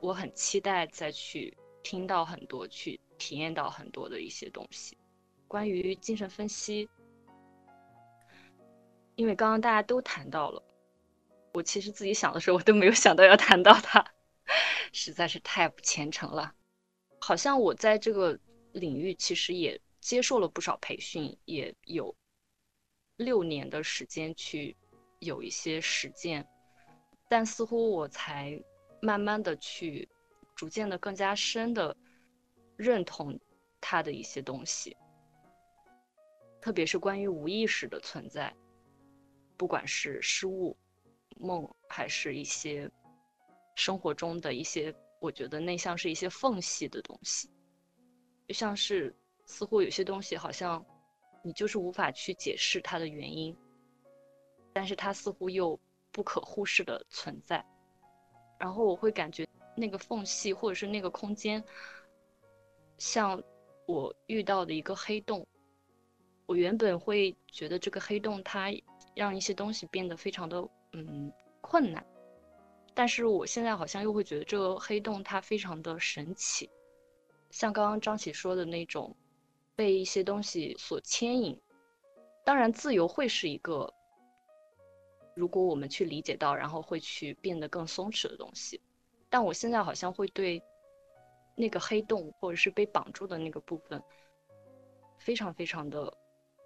[0.00, 4.96] 我很期待再去听到很多、去体验到很多的一些东西。
[5.48, 6.88] 关于精神分析，
[9.14, 10.62] 因为刚刚大家都谈到了，
[11.56, 14.04] 我其实自己想的时候，我都没有想到要谈到它，
[14.92, 16.54] 实在是太不虔诚了。
[17.18, 18.38] 好像我在这个
[18.72, 22.14] 领域其实也接受了不少培训，也有
[23.16, 24.76] 六年的时间去
[25.18, 26.46] 有一些实践。
[27.26, 28.62] 但似乎我才
[29.00, 30.06] 慢慢的去，
[30.54, 31.96] 逐渐的更加深的
[32.76, 33.40] 认同
[33.80, 34.94] 他的一些东西，
[36.60, 38.54] 特别是关于无意识的存在，
[39.56, 40.76] 不管是失误、
[41.38, 42.90] 梦，还是一些
[43.74, 47.48] 生活中的一些，我觉得那像是一些缝隙的东西，
[48.48, 50.84] 就像是似乎有些东西好像
[51.42, 53.56] 你就是无法去解释它的原因，
[54.72, 55.78] 但是它似乎又。
[56.12, 57.62] 不可忽视的存在，
[58.58, 59.46] 然后我会感觉
[59.76, 61.62] 那个缝隙或者是那个空间，
[62.96, 63.42] 像
[63.84, 65.46] 我遇到的一个黑洞。
[66.46, 68.72] 我原本会觉得这个黑洞它
[69.14, 70.66] 让一些东西变得非常的
[70.98, 71.30] 嗯
[71.60, 72.04] 困难，
[72.94, 76.70] 但是我现在好像又会觉得这个黑洞它非常的神奇，
[77.50, 79.14] 像刚刚张琪说的那种
[79.74, 81.60] 被一些东西所牵引。
[82.44, 83.92] 当然，自由会是一个。
[85.34, 88.80] 如果我们去理解到，然后会去变得更松弛的东西，
[89.28, 90.62] 但我现在好像会对
[91.54, 94.02] 那个黑洞或者是被绑住的那个部分
[95.18, 96.10] 非常非常的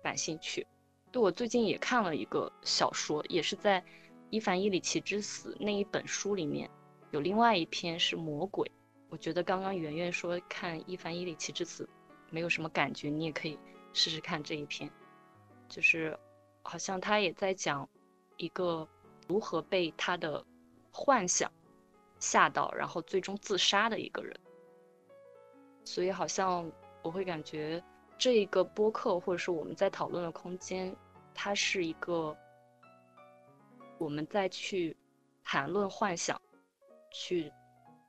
[0.04, 0.64] 感兴趣。
[1.10, 3.82] 对我最近也看了一个小说，也是在
[4.30, 6.70] 伊凡·伊里奇之死那一本书里面
[7.10, 8.70] 有另外一篇是魔鬼。
[9.08, 11.88] 我觉得刚刚圆圆说看伊凡·伊里奇之死
[12.30, 13.58] 没有什么感觉，你也可以
[13.92, 14.90] 试试看这一篇，
[15.68, 16.18] 就是
[16.62, 17.88] 好像他也在讲。
[18.42, 18.88] 一个
[19.28, 20.42] 如何被他的
[20.90, 21.52] 幻想
[22.18, 24.34] 吓到，然后最终自杀的一个人，
[25.84, 27.84] 所以好像我会感觉
[28.16, 30.96] 这一个播客或者是我们在讨论的空间，
[31.34, 32.34] 它是一个
[34.00, 34.96] 我们再去
[35.44, 36.40] 谈论幻想，
[37.12, 37.52] 去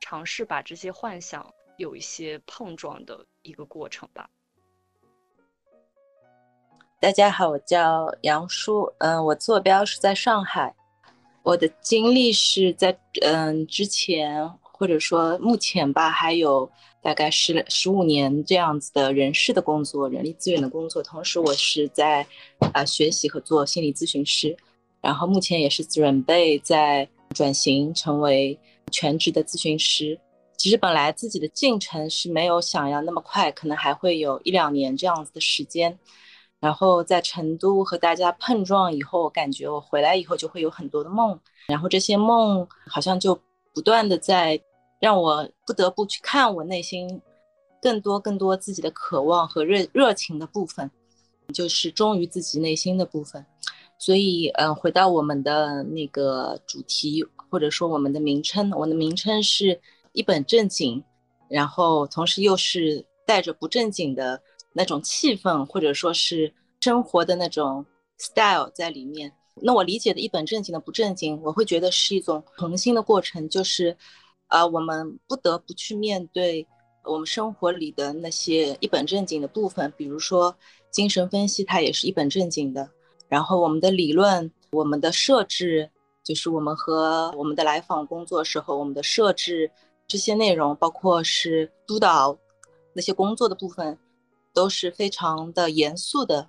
[0.00, 4.30] 尝试把这些幻想有一些碰撞的一个过程吧。
[6.98, 10.74] 大家好，我叫杨舒，嗯，我坐标是在上海。
[11.42, 16.70] 我的经历是在嗯之前或者说目前吧，还有
[17.02, 21.02] 大概十十五年这样子的人事的工作，人力资源的工作。
[21.02, 22.26] 同时，我是在
[22.72, 24.56] 啊学习和做心理咨询师，
[25.02, 28.58] 然后目前也是准备在转型成为
[28.90, 30.18] 全职的咨询师。
[30.56, 35.98] 其实本来自己的进程是没有想要那么快，可能还会有一两年这样子的时间。
[36.60, 41.36] 然后在成都和大家碰撞以后，我感觉我回来以后就会有很多的梦，
[41.66, 43.36] 然后这些梦好像就
[43.74, 44.60] 不断的在
[45.00, 47.20] 让我不得不去看我内心
[47.80, 50.88] 更多更多自己的渴望和热热情的部分，
[51.52, 53.44] 就是忠于自己内心的部分。
[54.02, 59.80] 所以，嗯，回到我们的那个主题，或者说我们的名称，我的名称是
[60.12, 61.00] 一本正经，
[61.48, 64.42] 然后同时又是带着不正经的
[64.72, 67.86] 那种气氛，或者说是生活的那种
[68.18, 69.32] style 在里面。
[69.54, 73.96] 那我理解的一本正经的不正经，我会觉得是一种重新的过程，就是，
[74.48, 76.66] 呃，我们不得不去面对
[77.04, 80.56] 我们生活里的那些一本正经的部分，比如说
[80.90, 82.90] 精神分析，它也是一本正经的。
[83.32, 85.88] 然后我们的理论，我们的设置，
[86.22, 89.70] 就是我们和我们的来访工作时候，我们的设置
[90.06, 92.36] 这些内容，包括是督导
[92.92, 93.98] 那些工作的部分，
[94.52, 96.46] 都是非常的严肃的。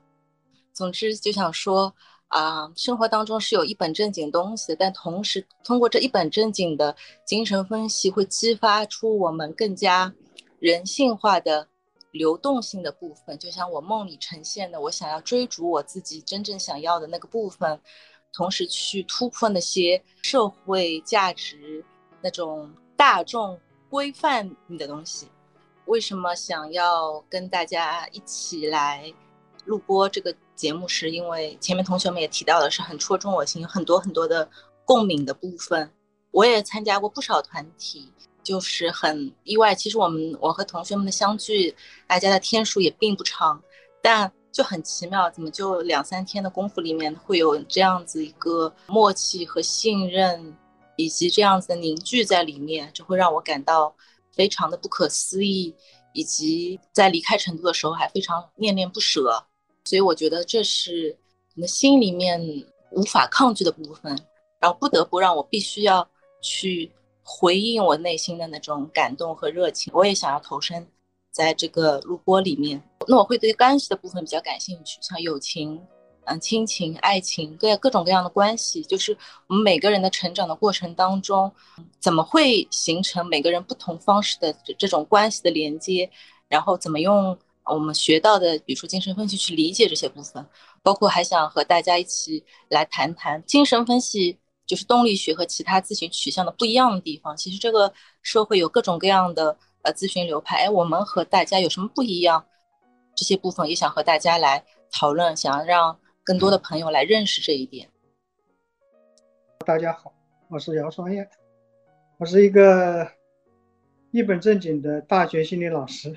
[0.74, 1.96] 总之就想说
[2.28, 6.94] 啊，生活当中是有一本正经东西，但同时通过这一本正经的
[7.26, 10.14] 精神分析，会激发出我们更加
[10.60, 11.70] 人性化的。
[12.14, 17.82] 流动性的部分，就像我梦里呈现的，我想要追逐我自己真正想要的那个部分，
[18.32, 21.84] 同时去突破那些社会价值
[22.22, 23.60] 那种大众
[23.90, 24.48] 规范
[24.78, 25.28] 的东西。
[25.86, 29.12] 为什么想要跟大家一起来
[29.66, 30.88] 录播这个节目？
[30.88, 34.48] 是因为前面同学们也提到的是很戳中我心，有很多很多的
[34.86, 35.92] 共鸣的部分。
[36.30, 38.14] 我也参加过不少团体。
[38.44, 41.76] 就是很意外，其实我们我和同学们的相聚，
[42.08, 43.62] 大家的天数也并不长，
[44.02, 50.56] 但就很奇妙，怎么就两三天的功夫里面会有这样子一个默契和信任，
[50.96, 53.96] 以及这样子的凝聚在里面，就会让我感到
[54.32, 55.74] 非常的不可思议，
[56.14, 59.44] 以及在离开成都的时候还非常恋恋不舍，
[59.86, 61.18] 所以我觉得这是
[61.56, 62.40] 我们心里面
[62.92, 64.16] 无法抗拒的部分，
[64.60, 66.08] 然后不得不让我必须要
[66.42, 66.92] 去。
[67.24, 70.88] 回应我内心的那种感动和热情，我也想要投身
[71.32, 72.82] 在这个录播里面。
[73.08, 75.82] 那我会对关系的部分比较感兴趣，像友情、
[76.26, 79.18] 嗯亲情、爱情各各种各样的关系，就是
[79.48, 81.52] 我们每个人的成长的过程当中，
[82.00, 86.10] 怎么会形成每个人不同方式的这种关系的连接，
[86.48, 90.46] 然后怎么用我们学到的，比如说精神分析去理解这些部分，
[90.82, 94.38] 包括还想和大家一起来谈谈精神分析。
[94.66, 97.36] 就是动力学和其他咨询取向的不一样的地方。
[97.36, 102.46] 其实这个社会有各种各样的呃咨询流派，哎，我们和大家有什么不一样？
[103.16, 107.90] 这些部分也想和大家来讨论，想要让更多的朋友来认识这一点。
[109.66, 110.14] 大家好，
[110.50, 111.30] 我是姚双燕，
[112.18, 113.08] 我是一个
[114.12, 116.16] 一本正经的大学心理老师，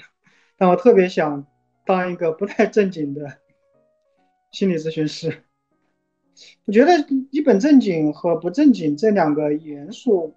[0.56, 1.46] 但我特别想
[1.84, 3.40] 当一个不太正经的
[4.52, 5.45] 心理咨询师。
[6.66, 6.92] 我觉得
[7.30, 10.34] 一本正经和不正经这两个元素，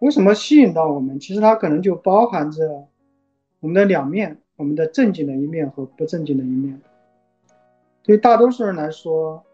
[0.00, 1.20] 为什么吸引到我们？
[1.20, 2.86] 其实它可能就包含着
[3.60, 6.80] 我们的两面，我们的正经的一面和不正经的一面。
[8.02, 9.44] 对大多数人来说，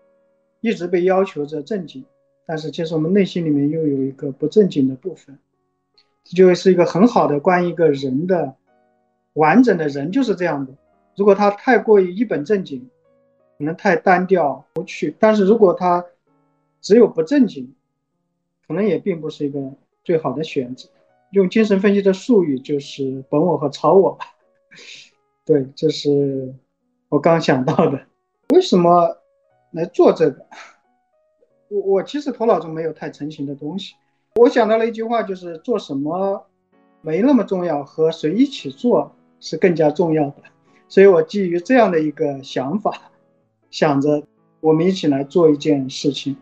[0.61, 2.05] 一直被要求着正经，
[2.47, 5.37] 但是其实我们内心里面又有一个不正经的部分，
[6.23, 8.55] 这就是一个很好的关于一个人的
[9.33, 10.73] 完整的人就是这样的。
[11.17, 12.89] 如果他太过于一本正经。
[13.61, 16.03] 可能太单调无趣，但是如果他
[16.81, 17.75] 只有不正经，
[18.67, 19.61] 可能也并不是一个
[20.03, 20.89] 最好的选择。
[21.33, 24.25] 用精神分析的术语就是本我和超我吧。
[25.45, 26.55] 对，这是
[27.11, 28.01] 我刚想到的。
[28.55, 29.19] 为什么
[29.73, 30.47] 来做这个？
[31.69, 33.95] 我我其实头脑中没有太成型的东西。
[34.37, 36.47] 我想到了一句话，就是做什么
[37.03, 40.45] 没那么重要，和谁一起做是更加重要的。
[40.89, 43.03] 所以我基于这样的一个想法。
[43.71, 44.21] 想着
[44.61, 46.37] 我们一起来做一件事情，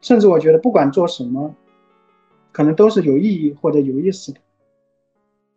[0.00, 1.52] 甚至我觉得不管做什么，
[2.52, 4.38] 可能都是有意义或者有意思的。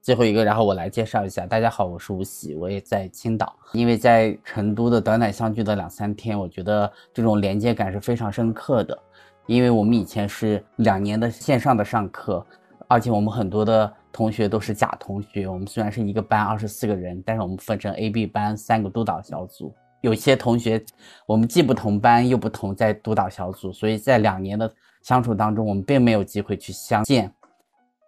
[0.01, 1.45] 最后一个，然后我来介绍一下。
[1.45, 3.55] 大家好，我是吴喜，我也在青岛。
[3.73, 8.97] 因为在成都的短短相聚的两三天，我觉得这种连接感是非常深刻的。
[9.45, 12.43] 因为我们以前是两年的线上的上课，
[12.87, 15.47] 而且我们很多的同学都是假同学。
[15.47, 19.71] 我们虽然是一个班二十四个人，但是我们分成 A、B 班三个督导小组。
[20.05, 20.79] 有些同学，
[21.25, 27.33] 我们既不同班又不同在督导小组，所以在两年的相处当中，我们并没有机会去相见。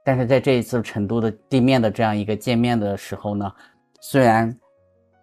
[0.05, 3.51] 但是在这一次成都的地面的这样一个见面的时候呢，
[3.99, 4.55] 虽然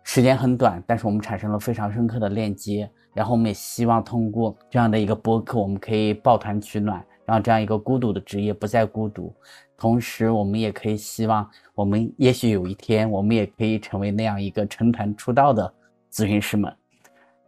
[0.02, 2.90] 时间很短，但是我们产生了非常深刻的链接。
[3.14, 9.32] 然后我们也希望通过这样的一个播客，我们可以抱团取暖，让这样一个孤独的职业不再孤独。
[9.78, 15.72] 同时，我们也可以希望，我们也许有一天，我们也可以成为那样一个成团出道的。
[16.14, 16.72] 咨询师们，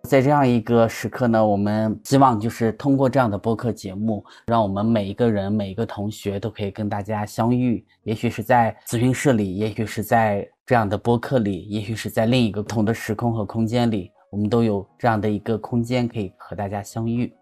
[0.02, 7.86] 在这样一个时刻呢，我们希望就是通过这样的播客节目，让我们每一个人、每一个同学都可以跟大家相遇。
[8.02, 17.32] 也许是在咨询室里，也许是在这样的播客里，也许是在另一个不同的时空和空间里，我们都有这样的一个空间可以和大家相遇。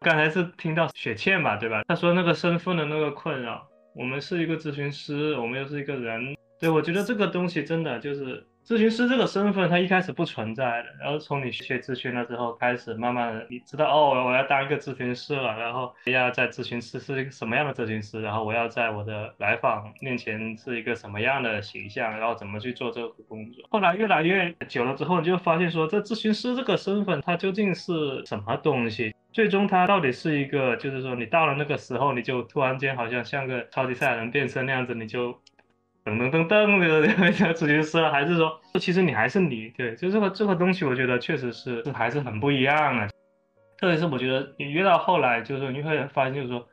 [0.00, 1.82] 刚才是听到雪倩吧，对吧？
[1.86, 3.62] 她说那个身份的那个困扰，
[3.94, 8.42] 我们是一个咨询师，我们又是一个人，对我觉得这个东西真的就是。
[8.70, 23.64] 咨询师这个身份，他一开始不存在的，然后从你学咨询了之后，开始慢慢的，你知道哦，我要当一个咨询师了，然后要在咨询师是一个什么样的咨询师，然后我要在我的来访面前是一个什么样的形象，然后怎么去做这个工作。
[23.70, 29.12] 后来越来越久了之后，你就发现说，这咨询师这个身份，它究竟是什么东西？
[29.32, 35.36] 最终它到底是一个，就是说你到了那个时候，你就突然间好像像个超级赛亚人变身那样子，你就。
[36.18, 43.08] 噔噔噔噔，这个咨询师，还是说，其实你还是你，对，就这个这个东西，我觉得确实是还是很不一样的。
[43.78, 46.66] 特别是我觉得你越到后来，就是你会发现，就是说，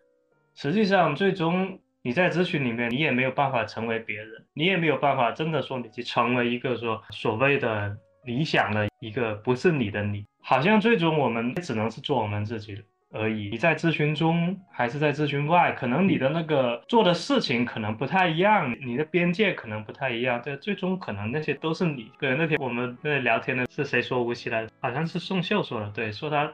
[0.55, 12.81] 实际上最终你在咨询里面，你也没有办法成为别人，你也没有办法真的说你去成为一个说所谓的理想的一个不是你的你，好像最终我们只能是做我们自己的。
[13.11, 13.49] 而已。
[13.49, 20.41] 你在咨询中还是在咨询外，可能你的那个做的事情可能不太一样，你的边界可能不太一样。
[20.41, 22.11] 对，最终可能那些都是你。
[22.19, 24.67] 对，那天我们在聊天的是谁说吴奇来？
[24.79, 25.89] 好像是宋秀说的。
[25.91, 26.51] 对，说他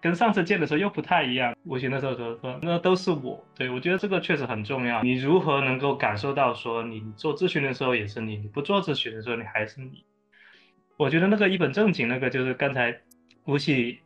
[0.00, 1.54] 跟上次见的时候又不太一样。
[1.64, 3.44] 吴奇那时候说说那都是我。
[3.56, 5.02] 对，我觉得这个确实很重要。
[5.02, 10.04] 你如何能够感受到说你做咨询的时候也是你，你不做咨询的时候你还是你？
[10.96, 12.96] 我觉得那个一本正经那个就是刚才
[13.44, 13.98] 吴奇。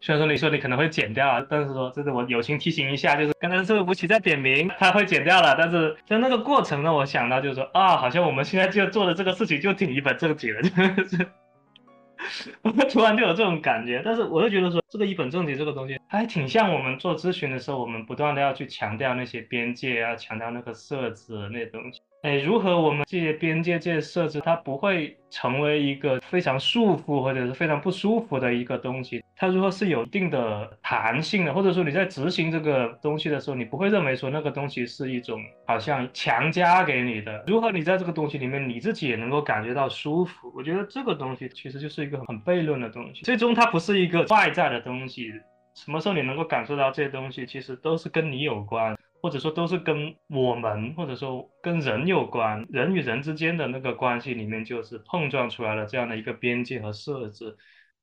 [0.00, 5.56] 虽然说你说你可能会剪掉啊，但是说这是我友情提醒一下，就是刚才是吴奇在点名，他会剪掉了。
[5.58, 11.26] 但是在那个过程呢，我想到就是说啊，好像我们现在就做的这个事情就挺一本正经的，就是
[12.62, 14.02] 我突然就有这种感觉。
[14.04, 22.00] 但是我又觉得说这个一本正经这个东西，还挺像我们做咨询的时候，我们不断的要去强调那些边界啊，强调那个设置那些东西。
[22.22, 29.22] 哎，如何我们这些边界这些设置，它不会成为一个非常束缚或者是非常不舒服的一个东西？
[29.36, 37.44] 它如果是有一定的弹性的，或者说你在执行这个东西的时候，你不会认为说那个东西是一种好像强加给你的。
[37.46, 40.52] 如何你在这个东西里面你自己也能够感觉到舒服？
[40.56, 43.22] 我觉得这个东西其实就是一个很悖论的东西。
[43.22, 45.30] 最终它不是一个外在的东西，
[45.74, 48.96] 什么时候你能够感受到这些东西，其实都是跟你有关。
[49.26, 57.56] 或者说都是跟我们，或者说跟人有关，人与人之间的那个关系里面，就是碰撞出来了这样的一个边界和设置，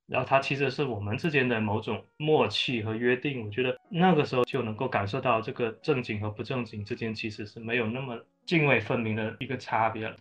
[0.06, 3.46] 然后它其实是我们之间的某种默契和约定。
[3.46, 10.16] 我觉得那个时候就能够感受到这个正经和不正经之间其实是没有那么泾渭分明的一个差别了。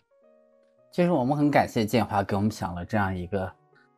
[0.92, 3.52] 其实我们很感谢建华给我们想了这样一个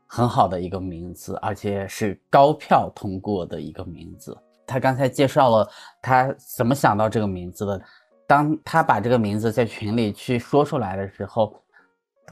[0.07, 4.35] 很好的一个名字，而且是高票通过的一个名字。
[4.67, 5.69] 他刚才介绍了
[6.01, 7.83] 他怎么想到这个名字的。
[8.27, 11.55] 当他把这个名字在群里去说出来的时候，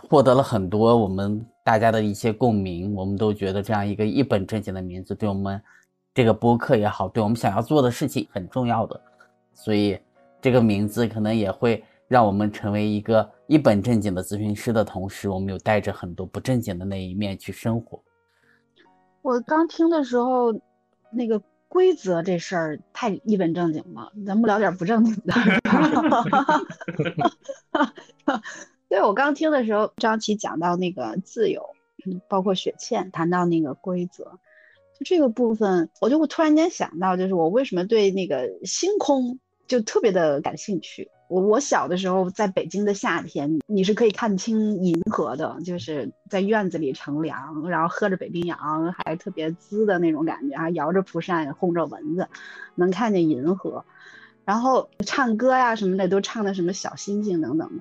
[0.08, 2.94] 获得了很多我们大家的一些共鸣。
[2.94, 5.62] 我们都觉得这样一个一本正经的名字，对我们
[6.14, 8.98] 这个播客也好，对我们想要做的事情很重要的。
[9.52, 10.00] 所以
[10.40, 18.02] 这个名字可能也会让我们成为一个一本正经的咨询师的同时，我们又带着很多不正经的那一面去生活。
[19.20, 20.50] 我刚听的时候，
[21.10, 21.38] 那个。
[21.72, 25.32] 规则这事儿太一本正经了，咱不聊点不正经的。
[28.90, 31.64] 对我刚听的时候，张琪讲到那个自由，
[32.28, 34.38] 包括雪倩谈到那个规则，
[34.92, 41.10] 就这个部分，我就会突然间想到，就是我为什么对那个星空就特别的感兴趣。
[41.32, 52.28] 我我小的时候在北京的夏天，你是可以看清银河的，就是在院子里乘凉，然后喝着北冰洋，还特别滋的那种感觉还，摇着蒲扇轰着蚊子，
[52.74, 53.86] 能看见银河，
[54.44, 57.80] 然后唱歌呀什么的都唱的什么小星星等等，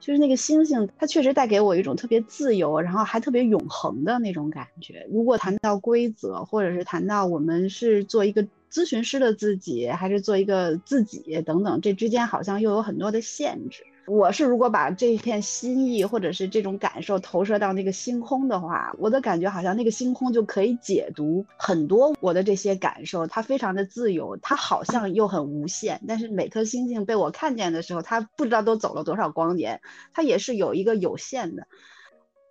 [0.00, 5.06] 就是那个星星，它确实带给我一种特别自由，然后还特别永恒的那种感觉。
[5.12, 8.44] 如果谈到规则，或者是谈到我们是做一个。
[8.72, 13.82] 咨询师的自己，还是做一个自己等等，这之间好像又有很多的限制。
[14.10, 26.00] 我是如果把这片心意或者是这种感受投射到那个星空的话，我的感觉好像那个星空就可以解读很多我的这些感受，它非常的自由，它好像又很无限。
[26.08, 29.80] 但是每颗星星被我看见的时候，它不知道都走了多少光年，
[30.12, 31.68] 它也是有一个有限的。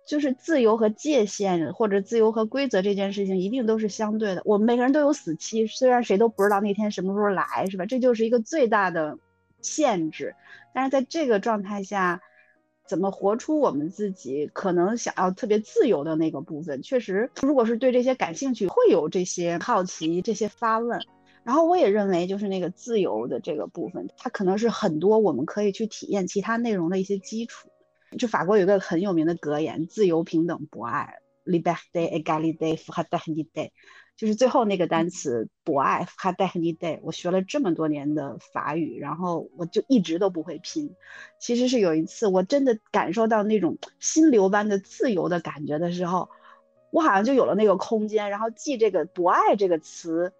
[0.06, 4.40] 就是自由和界限，或者自由和规则这件事情，一定都是相对的。
[4.46, 7.84] 我们每个人都有死期，虽然谁都不知道那天什么时候来，是吧？
[7.84, 9.18] 这就是一个最大的
[9.62, 10.34] 限制。
[10.74, 12.20] 但是在这个状态下，
[12.86, 16.82] 怎么活出我们自己可能想要特别自由的那个部分。
[16.82, 21.00] 确实，如果是对这些感兴趣，会有这些好奇、这些发问。
[21.42, 27.68] 然后我也认为，就是那个自由的这个部分，它可能是很多我们可以去体验其他内容的一些基础。
[28.18, 33.70] 就法国有个很有名的格言：自由、平等、博爱，liberté, égalité, fraternité。
[34.20, 37.00] 就是最后那个单词“博爱 ”，fraternité。
[37.02, 40.94] 我学了这么多年的法语，然后我就一直都不会拼。
[41.38, 46.28] 其实是有一次，我真的感受到那种心流般的自由的感觉的时候，
[46.90, 50.34] 我好像就有了那个空间，然后记这个“博爱”这个词，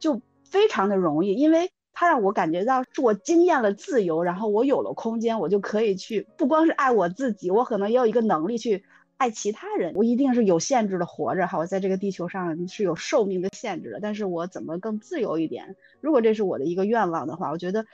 [0.00, 0.20] 就。
[0.50, 8.82] 非常的容易，因为它让我感觉到是我经验了自由，然后我有了空间，我就可以去不光是爱我自己，我可能也有一个能力去
[9.20, 9.92] 爱其他人。
[9.94, 15.76] 我一定是有限制的活着哈，我在这个地球上是有寿命的限制的，但是我怎么更自由一点？
[16.00, 17.84] 如果这是我的一个愿望的话，我觉得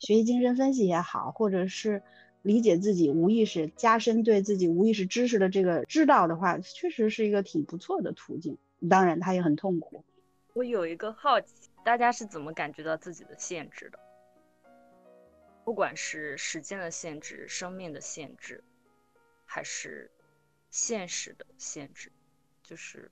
[0.00, 2.02] 学习精神分析也好，或者是
[2.42, 8.58] 理解自己无意识、加深对自己无意识知识的这个知道的话，确实是一个挺不错的途径。
[8.90, 10.02] 当然，它也很痛苦。
[10.54, 11.70] 我有一个好奇。
[11.84, 13.98] 大家是怎么感觉到自己的限制的？
[15.64, 18.64] 不管是时间的限制、生命的限制，
[19.44, 20.10] 还是
[20.74, 22.10] 现实的限制，
[22.64, 23.08] 就是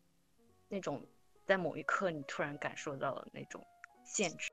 [0.69, 1.01] 那种
[1.47, 3.65] 在某一刻你突然感受到了那种
[4.05, 4.51] 限制。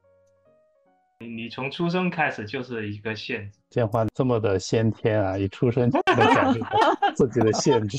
[1.20, 3.58] 你你从出生开始就是一个限制。
[3.72, 7.98] 建华这么的先天啊，一出生就能感觉到自己的限制。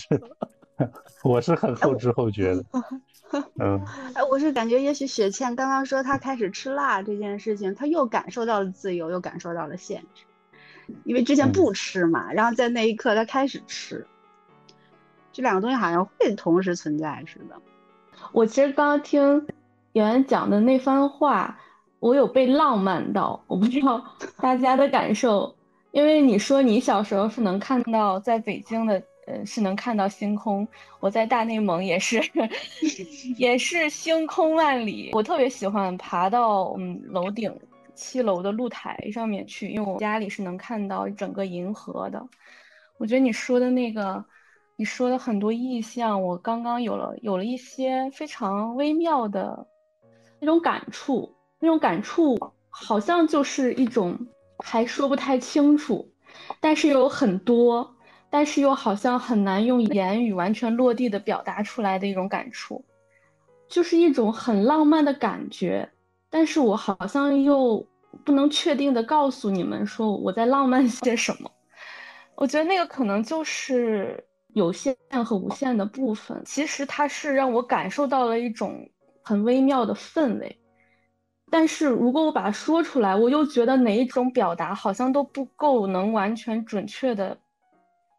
[1.24, 2.64] 我是很后知后觉的。
[3.58, 3.84] 嗯，
[4.14, 10.22] 哎，我是感觉，也许雪倩刚刚说她开始吃辣这件事情，她又感受到了自由，又感受到了限制，
[11.02, 14.06] 因为之前不吃嘛，然后在那一刻她开始吃，
[15.40, 17.56] 这两个东西好像会同时存在似的。
[18.32, 19.46] 我其实刚刚听
[19.94, 21.58] 演员讲的那番话，
[21.98, 24.04] 我有被浪漫到，我不知道
[24.38, 25.56] 大家的感受，
[25.92, 29.02] 因为你说你小时候是能看到在北京的。
[29.26, 30.66] 呃，是能看到星空。
[30.98, 32.20] 我在大内蒙也是，
[33.36, 35.10] 也是星空万里。
[35.12, 37.54] 我特别喜欢爬到嗯楼顶
[37.94, 42.26] 七楼的露台上面去，因为我家里是能看到整个银河的。
[42.96, 44.24] 我觉得你说的那个，
[44.80, 49.66] 你说的很多意象，我刚刚有了有了一些非常微妙的
[50.38, 52.38] 那种感触，那种感触
[52.70, 54.18] 好像就是一种
[54.64, 56.10] 还说不太清楚，
[56.60, 57.94] 但是有很多。
[58.30, 62.82] 但是又好像很难用言语完全落地的表达出来的一种感触，
[63.68, 65.86] 就是一种很浪漫的感觉。
[66.30, 67.86] 但是我好像又
[68.24, 71.50] 不能确定的告诉你们说我在浪漫些什么。
[72.34, 74.24] 我觉得那个可能就是
[74.54, 76.42] 有限和无限的部分。
[76.44, 78.88] 其实它是让我感受到了一种
[79.22, 80.58] 很微妙的氛围。
[81.50, 87.38] 但是如果我把它说出来，我又觉得哪一种表达好像都不够能完全准确的。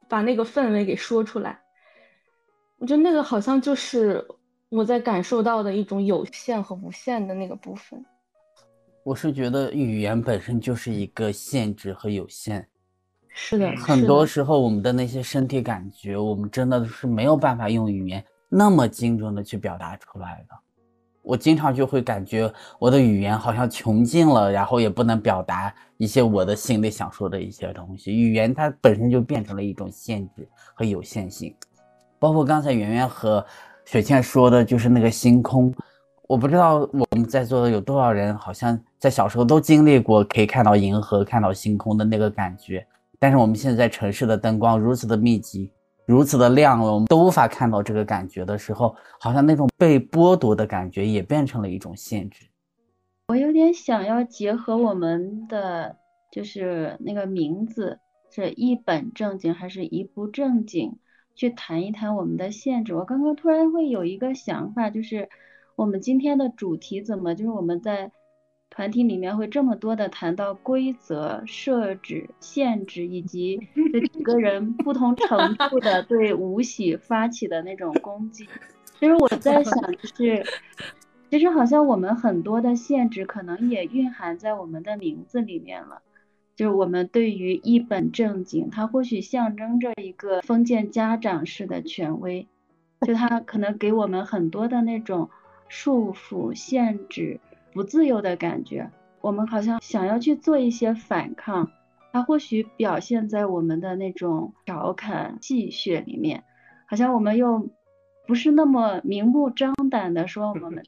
[0.09, 1.57] 把那个氛围给说出来，
[2.79, 4.21] 我觉得那个好像就是
[4.67, 8.03] 我在感受到的一种有限和无限的那个部分。
[9.05, 12.67] 我是觉得语言本身就是一个限制和有限。
[13.33, 20.55] 是的，很多时候我们的那些身体感觉，我们真的是没有办法用语言那么精准的去表达出来的。
[21.23, 28.11] 我经常就会感觉我的语言好像穷尽了，然后也不能表达一些我的心里想说的一些东西。
[28.11, 31.55] 语言它本身就变成了一种限制和有限性。
[32.17, 33.45] 包括刚才圆圆和
[33.85, 35.73] 雪倩说的，就是那个星空。
[36.27, 42.85] 我不知道我们在座的有多少人，好像在小时候都经历过可以看到银河、看到星空的那个感觉。
[43.21, 45.71] 但是我们现在城市的灯光如此的密集。
[46.07, 52.47] 如此的亮了，我们都无法看到这个感觉的时候，好像那种被剥夺的感觉也变成了一种限制。
[53.27, 55.95] 我有点想要结合我们的，
[56.31, 57.99] 就是那个名字
[58.31, 60.97] 是一本正经还是一不正经，
[61.35, 62.95] 去谈一谈我们的限制。
[62.95, 65.29] 我刚刚突然会有一个想法，就是
[65.75, 68.11] 我们今天的主题怎么，就是我们在。
[68.81, 73.59] 团体里面会这么多的谈到规则设置、限制，以及
[73.93, 78.47] 对几个人不同程度的对吴喜发起的那种攻击。
[78.99, 80.43] 其实我在想，就是
[81.29, 86.01] 其实好像我们很多的限制，可能也蕴含在我们的名字里面了。
[86.55, 92.47] 就是我们对于一本正经，它或许象征着一个封建家长式的权威，
[93.05, 95.29] 就它可能给我们很多的那种
[95.67, 97.39] 束缚、限制。
[97.73, 98.91] 不自由的感觉，
[99.21, 101.71] 我们好像想要去做一些反抗，
[102.11, 106.43] 它或许表现在我们的那种调侃戏谑里面，
[106.85, 107.69] 好像我们又
[108.27, 110.83] 不是那么明目张胆的说我们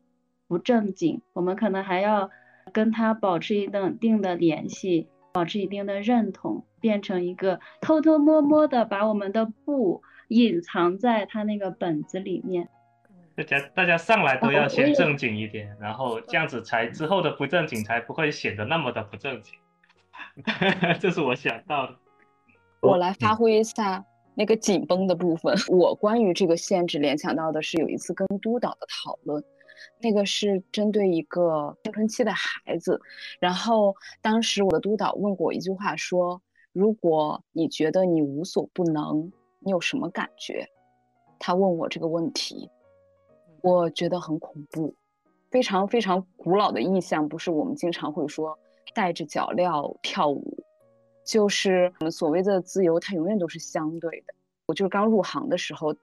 [0.47, 2.29] 不正经，我们可能还要
[2.71, 12.67] 跟他保持一定定的联系，保持一定的认同，变成一个偷偷摸摸的把我们的不隐藏在他那个本子里面。
[13.35, 19.53] 大家大家上来都要先正经一点，然后这样子才之后的不正经才不会显得那么的不正经。
[20.99, 21.95] 这是我想到的。
[22.81, 24.03] 我来发挥一下
[24.35, 25.55] 那个紧绷的部分。
[25.69, 29.43] 我关于这个限制联想到的是有一次跟督导的讨论，
[29.99, 32.99] 那个是针对一个青春期的孩子，
[33.39, 40.67] 然后当时我的督导问过我一句话说：“如果你觉得你无所不能，你有什么感觉？”
[41.39, 42.69] 他问我这个问题，
[43.63, 44.93] 我觉得很恐怖，
[45.49, 48.59] 非常非常古老的印象，不是我们经常会说
[48.93, 50.61] 带着脚镣跳舞。
[51.23, 54.33] 就是我们所谓的自由，它永远都是相对的。
[54.65, 55.95] 我就是刚入行的时候，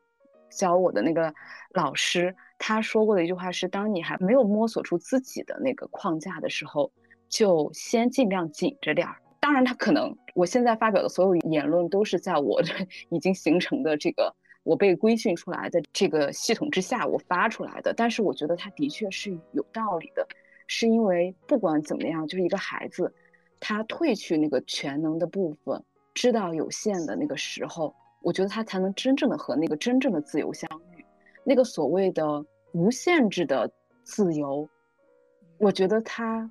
[0.51, 1.35] 教我的那个
[1.75, 6.91] 老师，他说过的一句话是：当你还没有摸索出自己的那个框架的时候，
[7.29, 9.17] 就先尽量紧着点儿。
[9.39, 12.69] 当然，他可能我现在发表的所有言论都是在我的
[13.11, 20.27] 已经形成的这个我被规训出来的这个系统之下我发出来的，但是我觉得他的确是有道理的，
[20.67, 23.13] 是因为不管怎么样，就是一个孩子。
[23.63, 25.85] 他褪去那个全能的部分，
[26.15, 31.05] 知道有限的那个时候，我觉得他才能真正的和那个真正的自由相遇。
[31.45, 32.43] 那个所谓的
[32.73, 33.71] 无限制的
[34.03, 34.67] 自由，
[35.59, 36.51] 我觉得它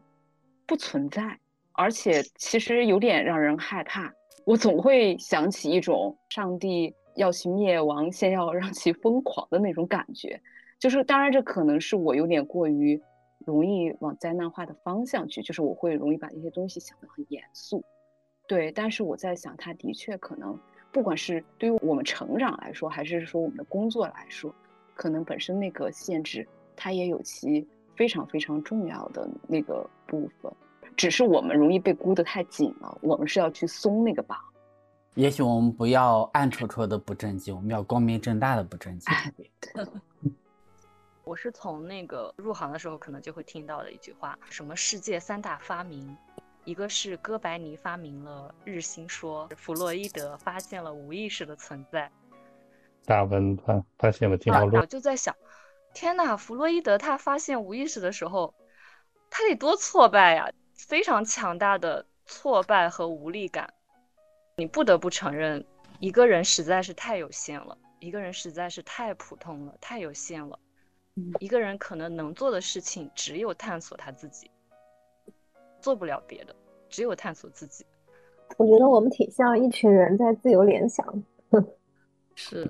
[0.68, 1.40] 不存在，
[1.72, 4.14] 而且其实有点让人害怕。
[4.46, 10.42] 我总会想起一种上帝要去灭亡，先要让其疯狂的那种感觉。
[10.80, 13.02] 就是当然，这可能是我有点过于。
[13.46, 17.82] 容易往灾难化的方向去，就是我会容易把一些东西想得很严肃，
[18.50, 18.70] 对。
[18.70, 20.60] 但是我在想，它的确可能，
[20.92, 24.54] 不管是对于我们成长来说，还是说我们的工作来说，
[24.94, 26.46] 可能本身那个限制，
[26.76, 27.66] 它也有其
[27.96, 30.52] 非常非常重要的那个部分。
[30.98, 34.38] 只是我们容易被箍得太紧了，我们是要去松那个绑。
[35.16, 39.14] 也许我们不要暗戳戳的不正经，我们要光明正大的不正经。
[41.26, 46.16] 我是从那个入行的时候可能就会听到的一句话，什么世界三大发明，
[46.64, 52.10] 一个是哥白尼发明了日心说，弗洛伊德发现了无意识的存在，
[53.06, 54.82] 达文发发现了进化论。
[54.82, 55.36] 我就在想，
[55.94, 58.56] 天呐，弗洛伊德他发现无意识的时候，
[59.30, 63.74] 他得多挫败呀，非常强大的挫败和无力感。
[64.60, 65.66] 你不得不承认，
[66.00, 70.60] 一个人实在是太有限了，一个人实在是太普通了，太有限了。
[71.40, 74.52] 一个人可能能做的事情只有探索他自己，
[75.80, 76.54] 做不了别的，
[76.90, 77.86] 只有探索自己。
[78.58, 81.06] 我觉得我们挺像一群人在自由联想。
[82.36, 82.70] 是，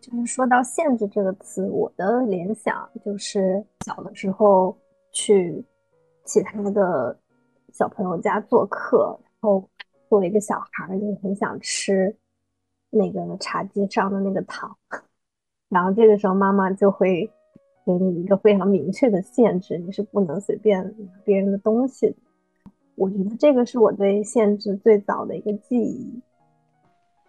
[0.00, 4.76] 就是说到“限制”这个词，我的联想就是小的时候
[5.10, 5.64] 去
[6.24, 7.18] 其他的
[7.72, 9.66] 小朋友家做客，然后
[10.12, 12.14] 作为一个小孩就很想吃
[12.90, 14.76] 那个茶几上的那个糖，
[15.70, 17.30] 然后这个时候妈妈就会。
[17.84, 22.14] 给你一个非常明确的限制，你是不能随便拿别人的东西。
[22.94, 26.22] 我觉得这个是我对限制最早的一个记忆。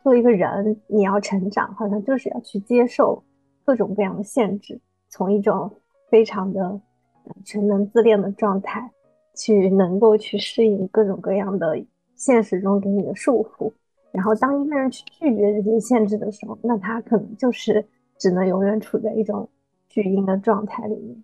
[0.04, 3.24] 作为一个人，你要成长，好像就是要去接受
[3.66, 4.80] 各种各样的限制，
[5.10, 5.72] 从一种
[6.12, 6.80] 非常的
[7.44, 8.92] 全能自恋的状态，
[9.34, 11.84] 去能够去适应各种各样的
[12.24, 13.72] 现实中给你的束缚。
[14.12, 17.86] 然后，当一个人去拒绝这些限制的时候，那他可能就是
[18.18, 19.50] 只能永远处在一种。
[19.90, 21.24] 巨婴的状态里面，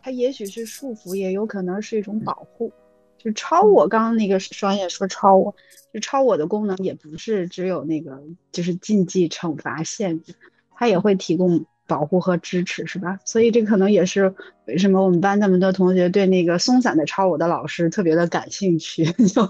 [0.00, 2.70] 他也许是束缚，也有可能是一种保护。
[3.18, 5.52] 就超我，刚刚那个双叶说超我，
[5.92, 8.22] 就超我的功能也不是只有那个，
[8.52, 10.32] 就是禁忌、惩罚、限制，
[10.76, 13.18] 它也会提供保护和支持，是吧？
[13.24, 14.34] 所以这可能也是
[14.66, 19.48] 为什么我们班那么多同学对那个松散的超我的老师特别的感兴趣， 就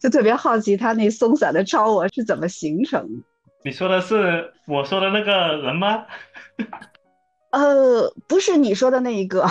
[0.00, 3.22] 就特别好奇他那松散的超我是怎么形成的。
[3.64, 6.04] 你说的是我说的那个人吗？
[7.50, 9.46] 呃，不是你说的那一个。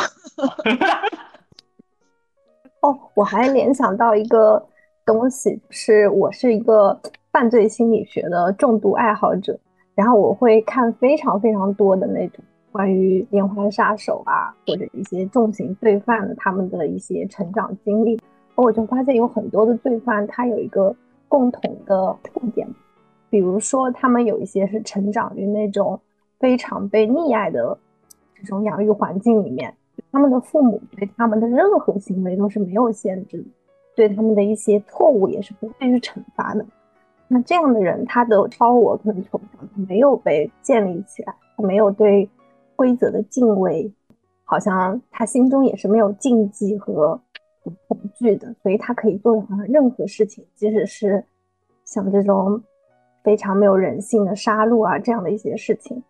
[2.81, 4.63] 哦，我还联想到一个
[5.05, 9.59] 东西，是我是一个犯罪心理学的重度爱好者，
[9.95, 18.19] 然后我会看非常非常多的那种关于连环杀手啊，或者一些重刑罪犯的他们的一些成长经历，
[18.55, 20.95] 我就发现有很多的罪犯他有一个
[21.27, 22.67] 共同的特点，
[23.29, 25.99] 比如说他们有一些是成长于那种
[26.39, 27.77] 非常被溺爱的。
[28.37, 29.73] 这种养育环境里面，
[30.11, 33.45] 他们的父母对他们的任何行为都是没有限制的，
[33.95, 36.63] 对他们的一些错误也是不会去惩罚的。
[37.27, 42.29] 那这样的人，他的超我可能从小没有被建立起来，他没有对
[42.75, 43.91] 规则的敬畏，
[44.43, 47.19] 好像他心中也是没有禁忌和
[47.87, 51.25] 恐惧的，所以他可以做任何事情，即使是
[51.83, 52.61] 像这种
[53.23, 56.01] 非常没有人性的杀戮啊这样的一些事情。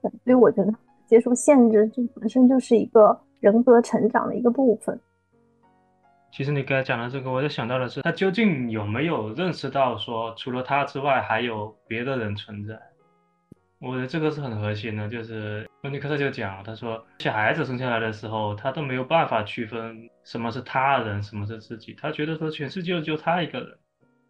[0.00, 0.72] 所以我觉得
[1.06, 4.98] 接受限制，就本身就是一个人格成长的一个部分。
[6.32, 12.80] 其实你刚才讲的这个，我就想到的是，他究竟有没有认识到说，除了他之外，还有别的人存在？
[13.78, 15.06] 我觉得这个是很核心的。
[15.10, 21.92] 就是温尼克特就讲，他说，小孩子生下来的时候，他都没有办法区分什么是他人，什么是自己。
[22.00, 23.78] 他觉得说，全世界就他一个人。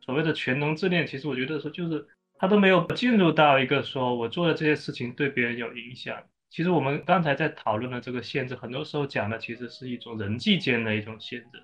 [0.00, 2.04] 所谓的全能自恋，其实我觉得说，就是
[2.36, 6.16] 他都没有进入到一个说我做的这些事情对别人有影响。
[6.50, 11.62] 其实我们刚才在讨论的这个限制，很多时候讲的其实是一种人际间的一种限制。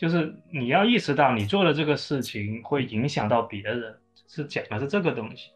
[0.00, 3.94] 就是你要意识到你做的这个事情会影响到别人，
[4.26, 5.50] 是讲的是这个东西。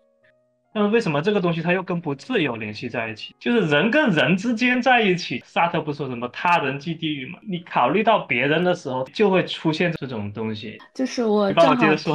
[0.74, 3.34] 那么为什么这个东西它又跟不自由联系在一起？
[3.38, 7.38] 就是人跟人之间在一起，萨特不说什么他人即地狱嘛？
[7.48, 10.76] 你考虑到别人的时候，就会出现这种东西。
[10.92, 12.14] 就是我接着说。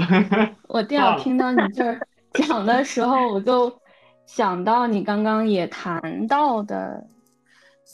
[0.67, 1.99] 我正好听到你这儿
[2.33, 3.75] 讲的时候，我就
[4.27, 7.03] 想到你刚刚也谈到的，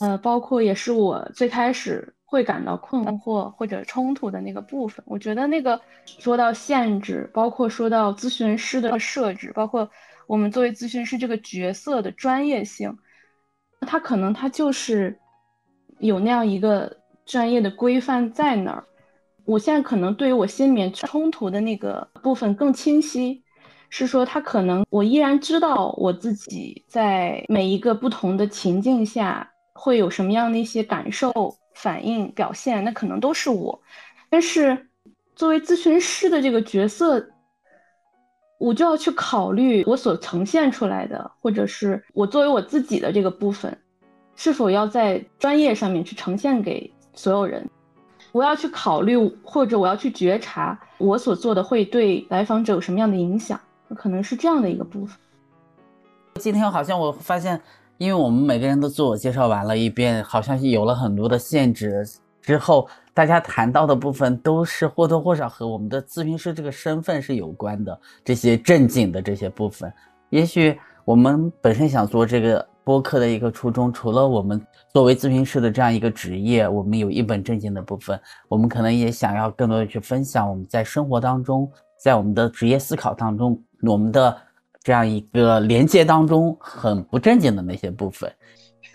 [0.02, 5.02] 呃，包括也是我最开始会感到困惑或者冲突的那个部分。
[5.06, 9.88] 我觉得那个说到限制，包括说到咨询师的设置，包括
[10.26, 12.98] 我们作为咨询师这个角色的专业性，
[13.82, 15.16] 他可能他就是
[16.00, 18.84] 有那样一个专业的规范在那儿。
[19.44, 23.44] 我现在可能对于我心里面冲突的那个部分更清晰，
[23.88, 31.30] 是说他可能我依然知道我自己在每一个不同的情境下会有什么样的一些感受、
[31.76, 33.80] 反应、表现，那可能都是我。
[34.28, 34.88] 但是
[35.34, 37.24] 作为咨询师的这个角色，
[38.58, 43.78] 我就要去考虑我所呈现出来的，或者是我作为我自己的这个部分，
[44.34, 47.68] 是否要在专业上面去呈现给所有人。
[48.32, 53.60] 我要去考虑，或者我要去觉察我所做的会对来访者有什么样的影响，
[53.94, 55.16] 可能是这样的一个部分。
[56.40, 57.58] 今天好像我发现，
[57.98, 62.06] 因为我们每个人都自我介绍完了一遍，好像是有了很多的限制
[62.42, 67.98] 之后，大家谈到的部分都是或多或少和我们的咨询师这个身份是有关的。
[68.24, 69.92] 这些正经的这些部分，
[70.30, 74.60] 也许我们本身想做这个播客的一个初衷，除了我们
[74.92, 84.36] 作为咨询师的这样一个职业，我们有一本正经的部分，我们可能也想要更多的去分享我们在生活当中，在我们的职业思考当中，我们的
[84.86, 88.32] 这样一个连接当中很不正经的那些部分。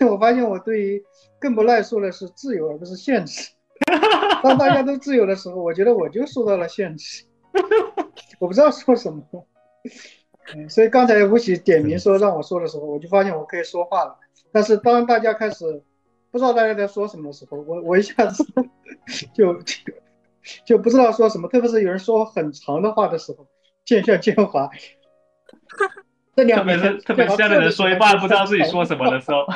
[0.10, 1.04] 我发现我对于
[1.38, 3.50] 更不耐受的是自由，而不是限制。
[4.42, 7.26] 当大家都自由的时候，我觉得我就受到了限制，
[8.40, 9.22] 我不知道说什么。
[10.54, 14.16] 嗯，所以刚才吴起点名说让我说的时候，我就发现我可以说话了。
[14.50, 15.82] 但是当大家开始
[16.30, 18.42] 不知道大家在说什么的时候，我我一下子
[19.34, 19.74] 就就
[20.64, 23.46] 就不知道说什么，特别是有人说很长的话的时候，
[23.84, 24.70] 见笑见滑。
[26.34, 29.40] 这两特别是特别是下面人说一半不知道自己说什么的时候，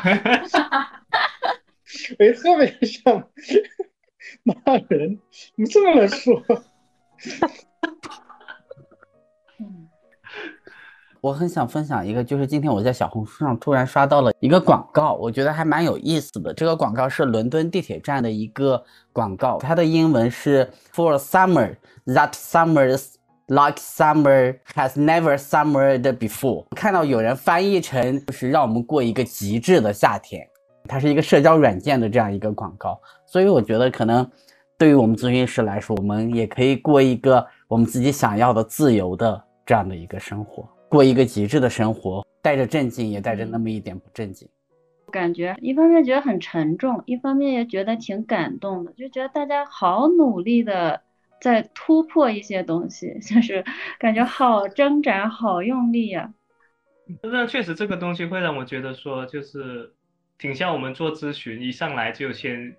[2.18, 3.28] 我，特别像
[4.42, 4.54] 骂
[4.88, 5.18] 人，
[5.54, 6.42] 你这么来说。
[11.22, 16.54] 我很想分享一个，就是今天我在小红书上突然刷到了一个广告，我觉得还蛮有意思的。
[16.54, 23.14] 这个广告是伦敦地铁站的一个广告，它的英文是 For summer that summers
[23.48, 26.64] like summer has never summered before。
[26.74, 30.46] 看到有人翻译成就是让我们过一个极致的夏天，
[30.88, 34.28] 它是一个社交软件的这样一个广告，所以我觉得可能
[34.78, 40.68] 对于我们咨询师来说，我们也可以过一个我们自己想要的自由的这样的一个生活。
[40.88, 44.48] 过一个极致的生活，带着正经，也带着那么一点不正经。
[45.10, 51.00] 感觉一方面觉得很沉重，一方面也觉得挺感动的，就觉得大家好努力的
[51.46, 53.64] 在突破一些东西，就是
[54.00, 56.34] 感觉好挣扎，好用力呀、
[57.22, 59.94] 那确实这个东西会让我觉得说，就是
[60.38, 62.74] 挺像我们做咨询，一上来就先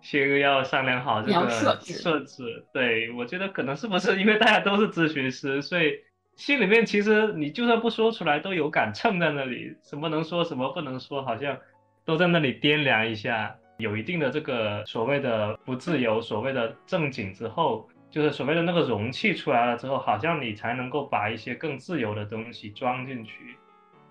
[0.00, 2.64] 先要商量好这个设置设置。
[2.72, 5.92] 对，我觉得可能是不是因为大家都是咨询师，所以
[6.34, 11.58] 心里面其实你就算不说出来，都有杆秤在那里，什么能说，什么不能说，好像
[12.06, 17.88] 都在那里掂量一下，有一定的这个所谓的不自由，所谓的正经之后。
[18.12, 23.56] 就是所谓的那个容器出来了之后，好像你才能够把一些更自由的东西装进去。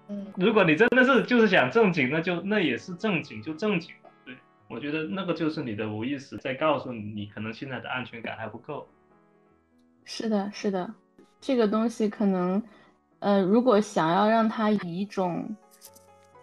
[0.07, 4.09] 嗯，如果你真的是就是想正经，那就那也是正经，就正经吧。
[4.26, 4.36] 对，
[4.68, 8.88] 我觉得那个就是你的无意识在告诉你，你可能现在的安全感还不够。
[10.03, 10.91] 是的，是的，
[11.39, 12.64] 这个东西可能，
[13.20, 15.55] 呃，如果想要让它以一种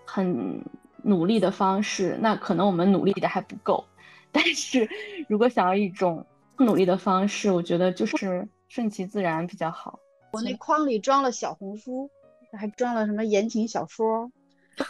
[0.06, 0.64] 很
[1.02, 3.84] 努力的方式，那可能我们努力的还不够。
[4.30, 4.88] 但是
[5.28, 6.24] 如果想要一种
[6.56, 9.98] 不努力的方式，我觉得就是顺其自然比较好。
[10.32, 12.10] 我那筐里装了小红书，
[12.52, 14.30] 还装了什么言情小说，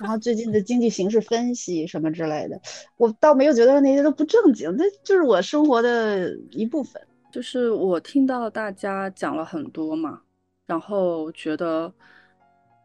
[0.00, 2.60] 然后最近的经济形势分析什么之类的，
[2.96, 7.00] 我倒没有觉得那些都不正经，那就是我生活的一部分。
[7.30, 10.20] 就是我听到大家讲了很多嘛，
[10.66, 11.92] 然后觉得，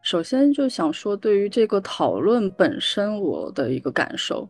[0.04, 4.46] 首先就想说对于这个讨论本身我的一个感受，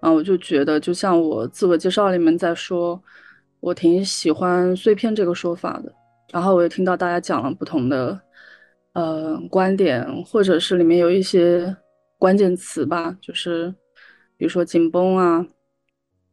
[0.00, 3.00] 啊，我就觉得就像我自我介绍里面在说，
[3.60, 5.92] 我挺喜欢碎片这个说法的。
[6.32, 8.18] 然后我也听到大家讲了不同的
[8.94, 11.76] 呃观点，或者是里面有一些
[12.16, 13.68] 关键词吧，就是
[14.38, 15.46] 比如说紧绷啊，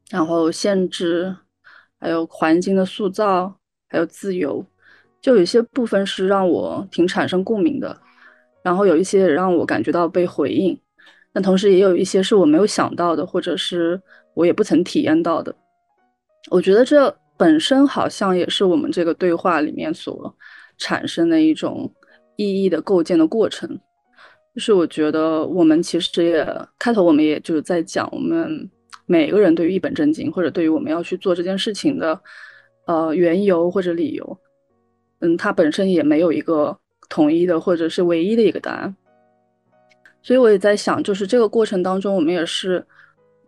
[0.09, 1.35] 然后限制，
[1.99, 3.53] 还有环境的塑造，
[3.89, 4.65] 还有自由，
[5.21, 7.99] 就有些部分是让我挺产生共鸣的，
[8.63, 10.75] 然后有一些让我感觉到被回应，
[11.31, 14.01] 但同时也有一些是我没有想到的，或者是
[14.33, 15.55] 我也不曾体验到的，
[16.49, 17.15] 我觉得这。
[17.35, 20.33] 本身好像也是我们这个对话里面所
[20.77, 21.91] 产生的一种
[22.35, 23.67] 意义的构建的过程，
[24.53, 26.47] 就是我觉得我们其实也
[26.77, 28.69] 开头我们也就是在讲我们
[29.07, 32.17] 每个人对于一本正经或者对于我们要去做这件事情的
[32.85, 34.39] 呃缘由或者理由，
[35.19, 36.77] 嗯，它本身也没有一个
[37.13, 38.95] 统一的或者是唯一的一个答案，
[40.21, 42.83] 所以我也在想，就是这个过程当中我们也是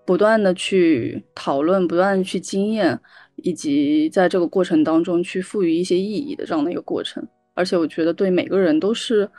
[0.06, 3.00] 不断的去讨论，不断的去经验。
[3.44, 7.22] 以及在这个过程当中去赋予一些意义的这样的一个过程，
[7.54, 9.30] 而且我觉得对每个人都是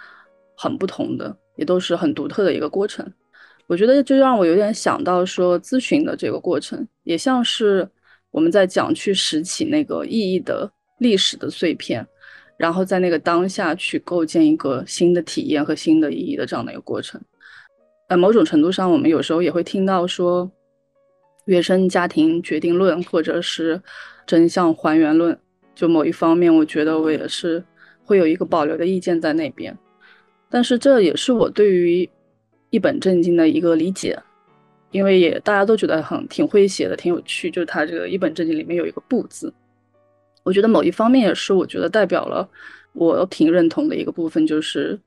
[0.55, 3.11] 很不同的，也都是很独特的一个过程。
[3.67, 7.89] 我觉得就让我有点想到说，咨询的这个过程也像是
[8.31, 12.07] 我们在讲去拾起那个意义的历史的碎片，
[12.57, 17.21] 然后在那个当下去构建一个新的体验和新的意义的这样的一个过程。
[18.09, 20.51] 呃，某种程度上，我们有时候也会听到说。
[21.47, 23.81] 原生家庭决定论，或者是
[24.27, 25.39] 真相还原论，
[25.77, 27.63] 就某一方面，我觉得我也是
[28.05, 29.79] 会有一个保留的意见在那边。
[30.51, 32.11] 但是这也是我对于
[32.71, 34.19] 一本正经的一个理解，
[34.91, 37.49] 因为也大家都觉得很挺会写的，挺有趣。
[37.49, 39.55] 就是它这个一本正经里面有一个“不”字，
[40.47, 42.49] 我觉得某一方面也是我觉得代表了
[42.95, 44.99] 我挺认同的一个部分，就是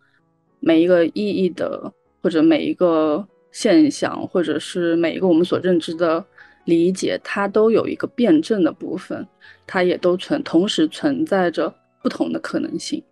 [0.59, 3.25] 每一个意义的或者每一个。
[3.51, 6.23] 现象，或者是每一个我们所认知的
[6.65, 9.27] 理解，它都有一个辩证的部分，
[9.65, 11.73] 它也都存同时存在着
[12.03, 13.03] 不同的可能性。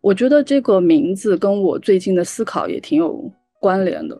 [0.00, 3.28] 我觉得这个名字跟我最近的思考也挺有
[3.58, 4.16] 关联的，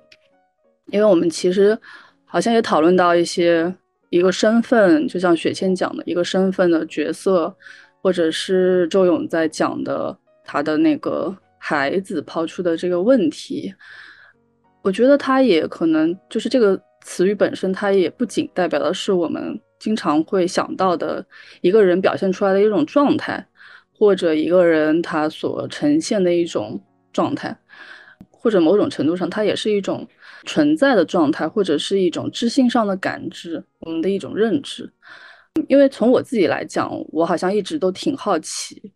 [0.86, 1.78] 因为我们其实
[2.24, 3.72] 好像也讨论到一些
[4.12, 7.52] 一个身份，就像雪倩讲的一个身份的角色，
[8.02, 13.74] 或者是周勇在讲的他的那个孩子抛出的这个问题。
[14.82, 21.24] 我觉得它也可能就是这个词语本身，它也不仅代表的是我们经常会想到的
[21.62, 23.42] 一个人表现出来的一种状态，
[23.96, 26.78] 或者一个人他所呈现的一种
[27.14, 27.56] 状态，
[28.30, 30.06] 或者某种程度上，它也是一种
[30.46, 34.90] 存在的状态，或者是一种知性上的感知，我们的一种认知。
[35.68, 38.92] 因为从我自己来讲，我好像一直都挺好奇，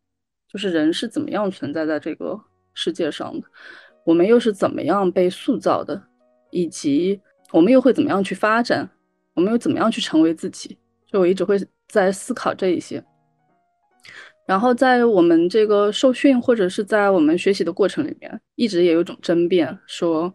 [0.51, 2.41] 就是人是怎么样存在在这个
[2.75, 3.47] 世界上的。
[4.05, 6.03] 我们又是怎么样被塑造的，
[6.51, 7.21] 以及
[7.53, 8.89] 我们又会怎么样去发展？
[9.35, 10.79] 我们又怎么样去成为自己？
[11.13, 13.05] 就我一直会在思考这一些。
[14.47, 20.33] 然后在我们这个受训或者是在我们学习的过程里面，一直也有一种争辩，说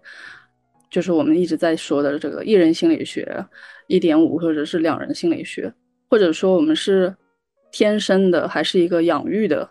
[0.91, 3.43] 就是我们一直在说的这个一人心理学、
[3.87, 5.73] 一点五或者是两人心理学，
[6.07, 7.15] 或者说我们是
[7.71, 9.67] 天生的还是一个养育的。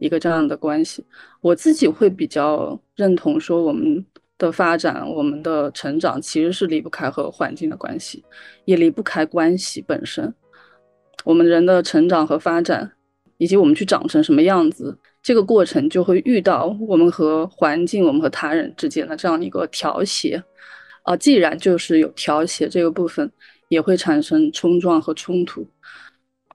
[0.00, 1.04] 一个这样的关系，
[1.40, 4.06] 我自己会比较认同说，我们
[4.38, 8.24] 的发展、我们的成长其实是离不开和环境的关系，
[8.64, 10.32] 也离不开关系本身。
[11.24, 12.92] 我们人的成长和发展，
[13.38, 14.96] 以及我们去长成什么样子，
[15.28, 20.42] 这个过程就会遇到我们和环境、我们和他人之间的这样一个调谐。
[21.02, 23.30] 啊，既然就是有调谐这个部分，
[23.68, 25.68] 也会产生冲撞和冲突。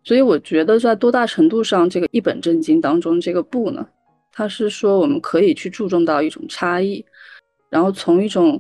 [0.04, 3.88] 所以我觉得，在多大程度上，这个一本正经当中，这个不呢？
[4.32, 7.06] 它是说我们可以去注重到一种差异，
[7.70, 8.60] 然后从一种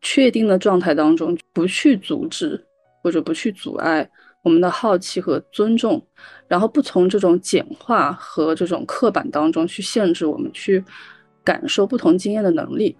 [0.00, 2.58] 确定的状态当中，不去阻止
[3.02, 4.10] 或者不去阻碍
[4.42, 6.02] 我们的好奇和尊重，
[6.48, 10.84] 然后不从这种简化和这种刻板当中去限制我们去
[11.44, 12.96] 感受不同经验的能力。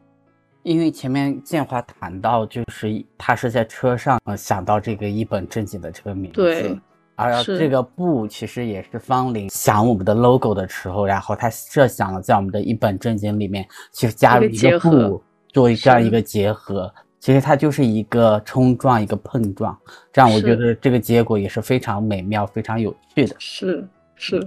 [0.62, 6.40] 因为前面建华谈到，就是他是在车上呃想到这个一本正经的这个名字。
[6.40, 6.80] 对。
[7.16, 16.90] 而这个不，其实也是方林想我们的 logo 的时候，然后他设想了在我们的一本正经里面，其实加入一个不，做这样一个结合，
[17.20, 19.78] 其实它就是一个冲撞，一个碰撞，
[20.10, 23.36] 这样我觉得这个结果也是非常美妙、非常有趣的。
[23.38, 24.44] 是是，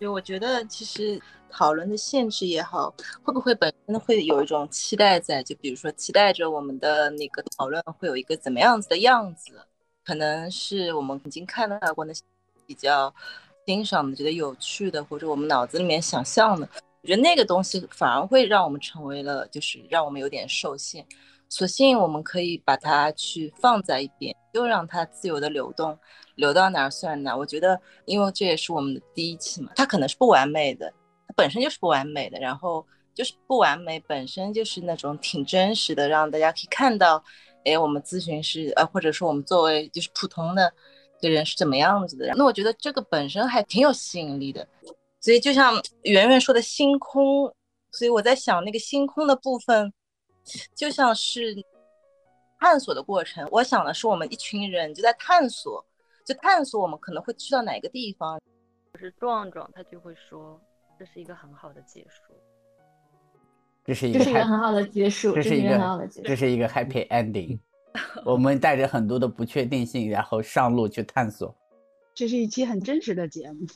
[0.00, 5.40] 就我觉得其实讨论的限制也好，会不会本身会有一种期待在？
[5.40, 9.52] 就比如说期待着我们的那个讨论会有一个怎么样子的样子，
[10.04, 12.22] 可能是我们已经看到过那些
[12.66, 13.14] 比较
[13.66, 16.68] 欣赏的、觉得有趣的，或者我们脑子里面想象的。
[17.02, 21.06] 我觉得那个东西反而会让我们成为了，就是让我们有点受限。
[21.48, 25.98] 索性我们可以把它去放在一边，就让它自由的流动，
[26.36, 27.36] 流到哪儿算哪儿。
[27.36, 30.92] 我觉得，因为这也是我们的第一期嘛，它可能是不完美的，
[31.26, 37.24] 它本身就是不完美的，然后就是不完美本身就是那种挺真实的，让大家可以看到，
[37.64, 40.72] 哎，我们咨询师呃，或者说我们作为就是普通的
[41.20, 42.32] 的人是怎么样子的。
[42.36, 44.68] 那我觉得这个本身还挺有吸引力的。
[45.20, 47.54] 所以就像圆圆说的星空，
[47.92, 49.92] 所以我在想那个星空的部分，
[50.74, 51.54] 就像是
[52.58, 53.46] 探索的过程。
[53.52, 55.84] 我想的是我们一群人就在探索，
[56.24, 58.40] 就探索我们可能会去到哪个地方。
[58.98, 60.60] 是壮壮，他就会说
[60.98, 62.34] 这是一个很好的结束。
[63.84, 66.28] 这是一个这是一个 happy- 很好的结束，这是一这是一个很好的结束。
[66.28, 67.58] 这是一个 happy ending。
[68.24, 71.54] 我们带着很多的不确定性，然后上路去探索。
[72.14, 73.66] 这是一期很真实的节目。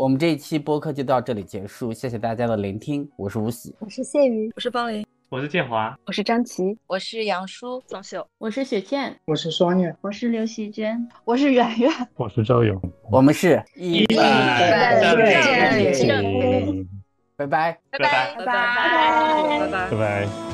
[0.00, 12.80] 我们这一期播客就到这里结束，谢谢大家的聆听，我是吴喜，我是谢宇，我是方林，我是建华，我是张琪，我是杨叔，宋秀，我是雪倩，我是双月，我是刘希娟， 我是圆圆， 我是周勇，
[13.10, 16.88] 我们是一百正正经经
[17.36, 17.46] 拜。
[17.46, 17.78] 拜。
[17.90, 17.98] 拜。
[17.98, 18.34] 拜拜。
[18.38, 18.52] 拜拜。
[19.58, 19.90] 拜拜。
[19.90, 20.49] 拜拜。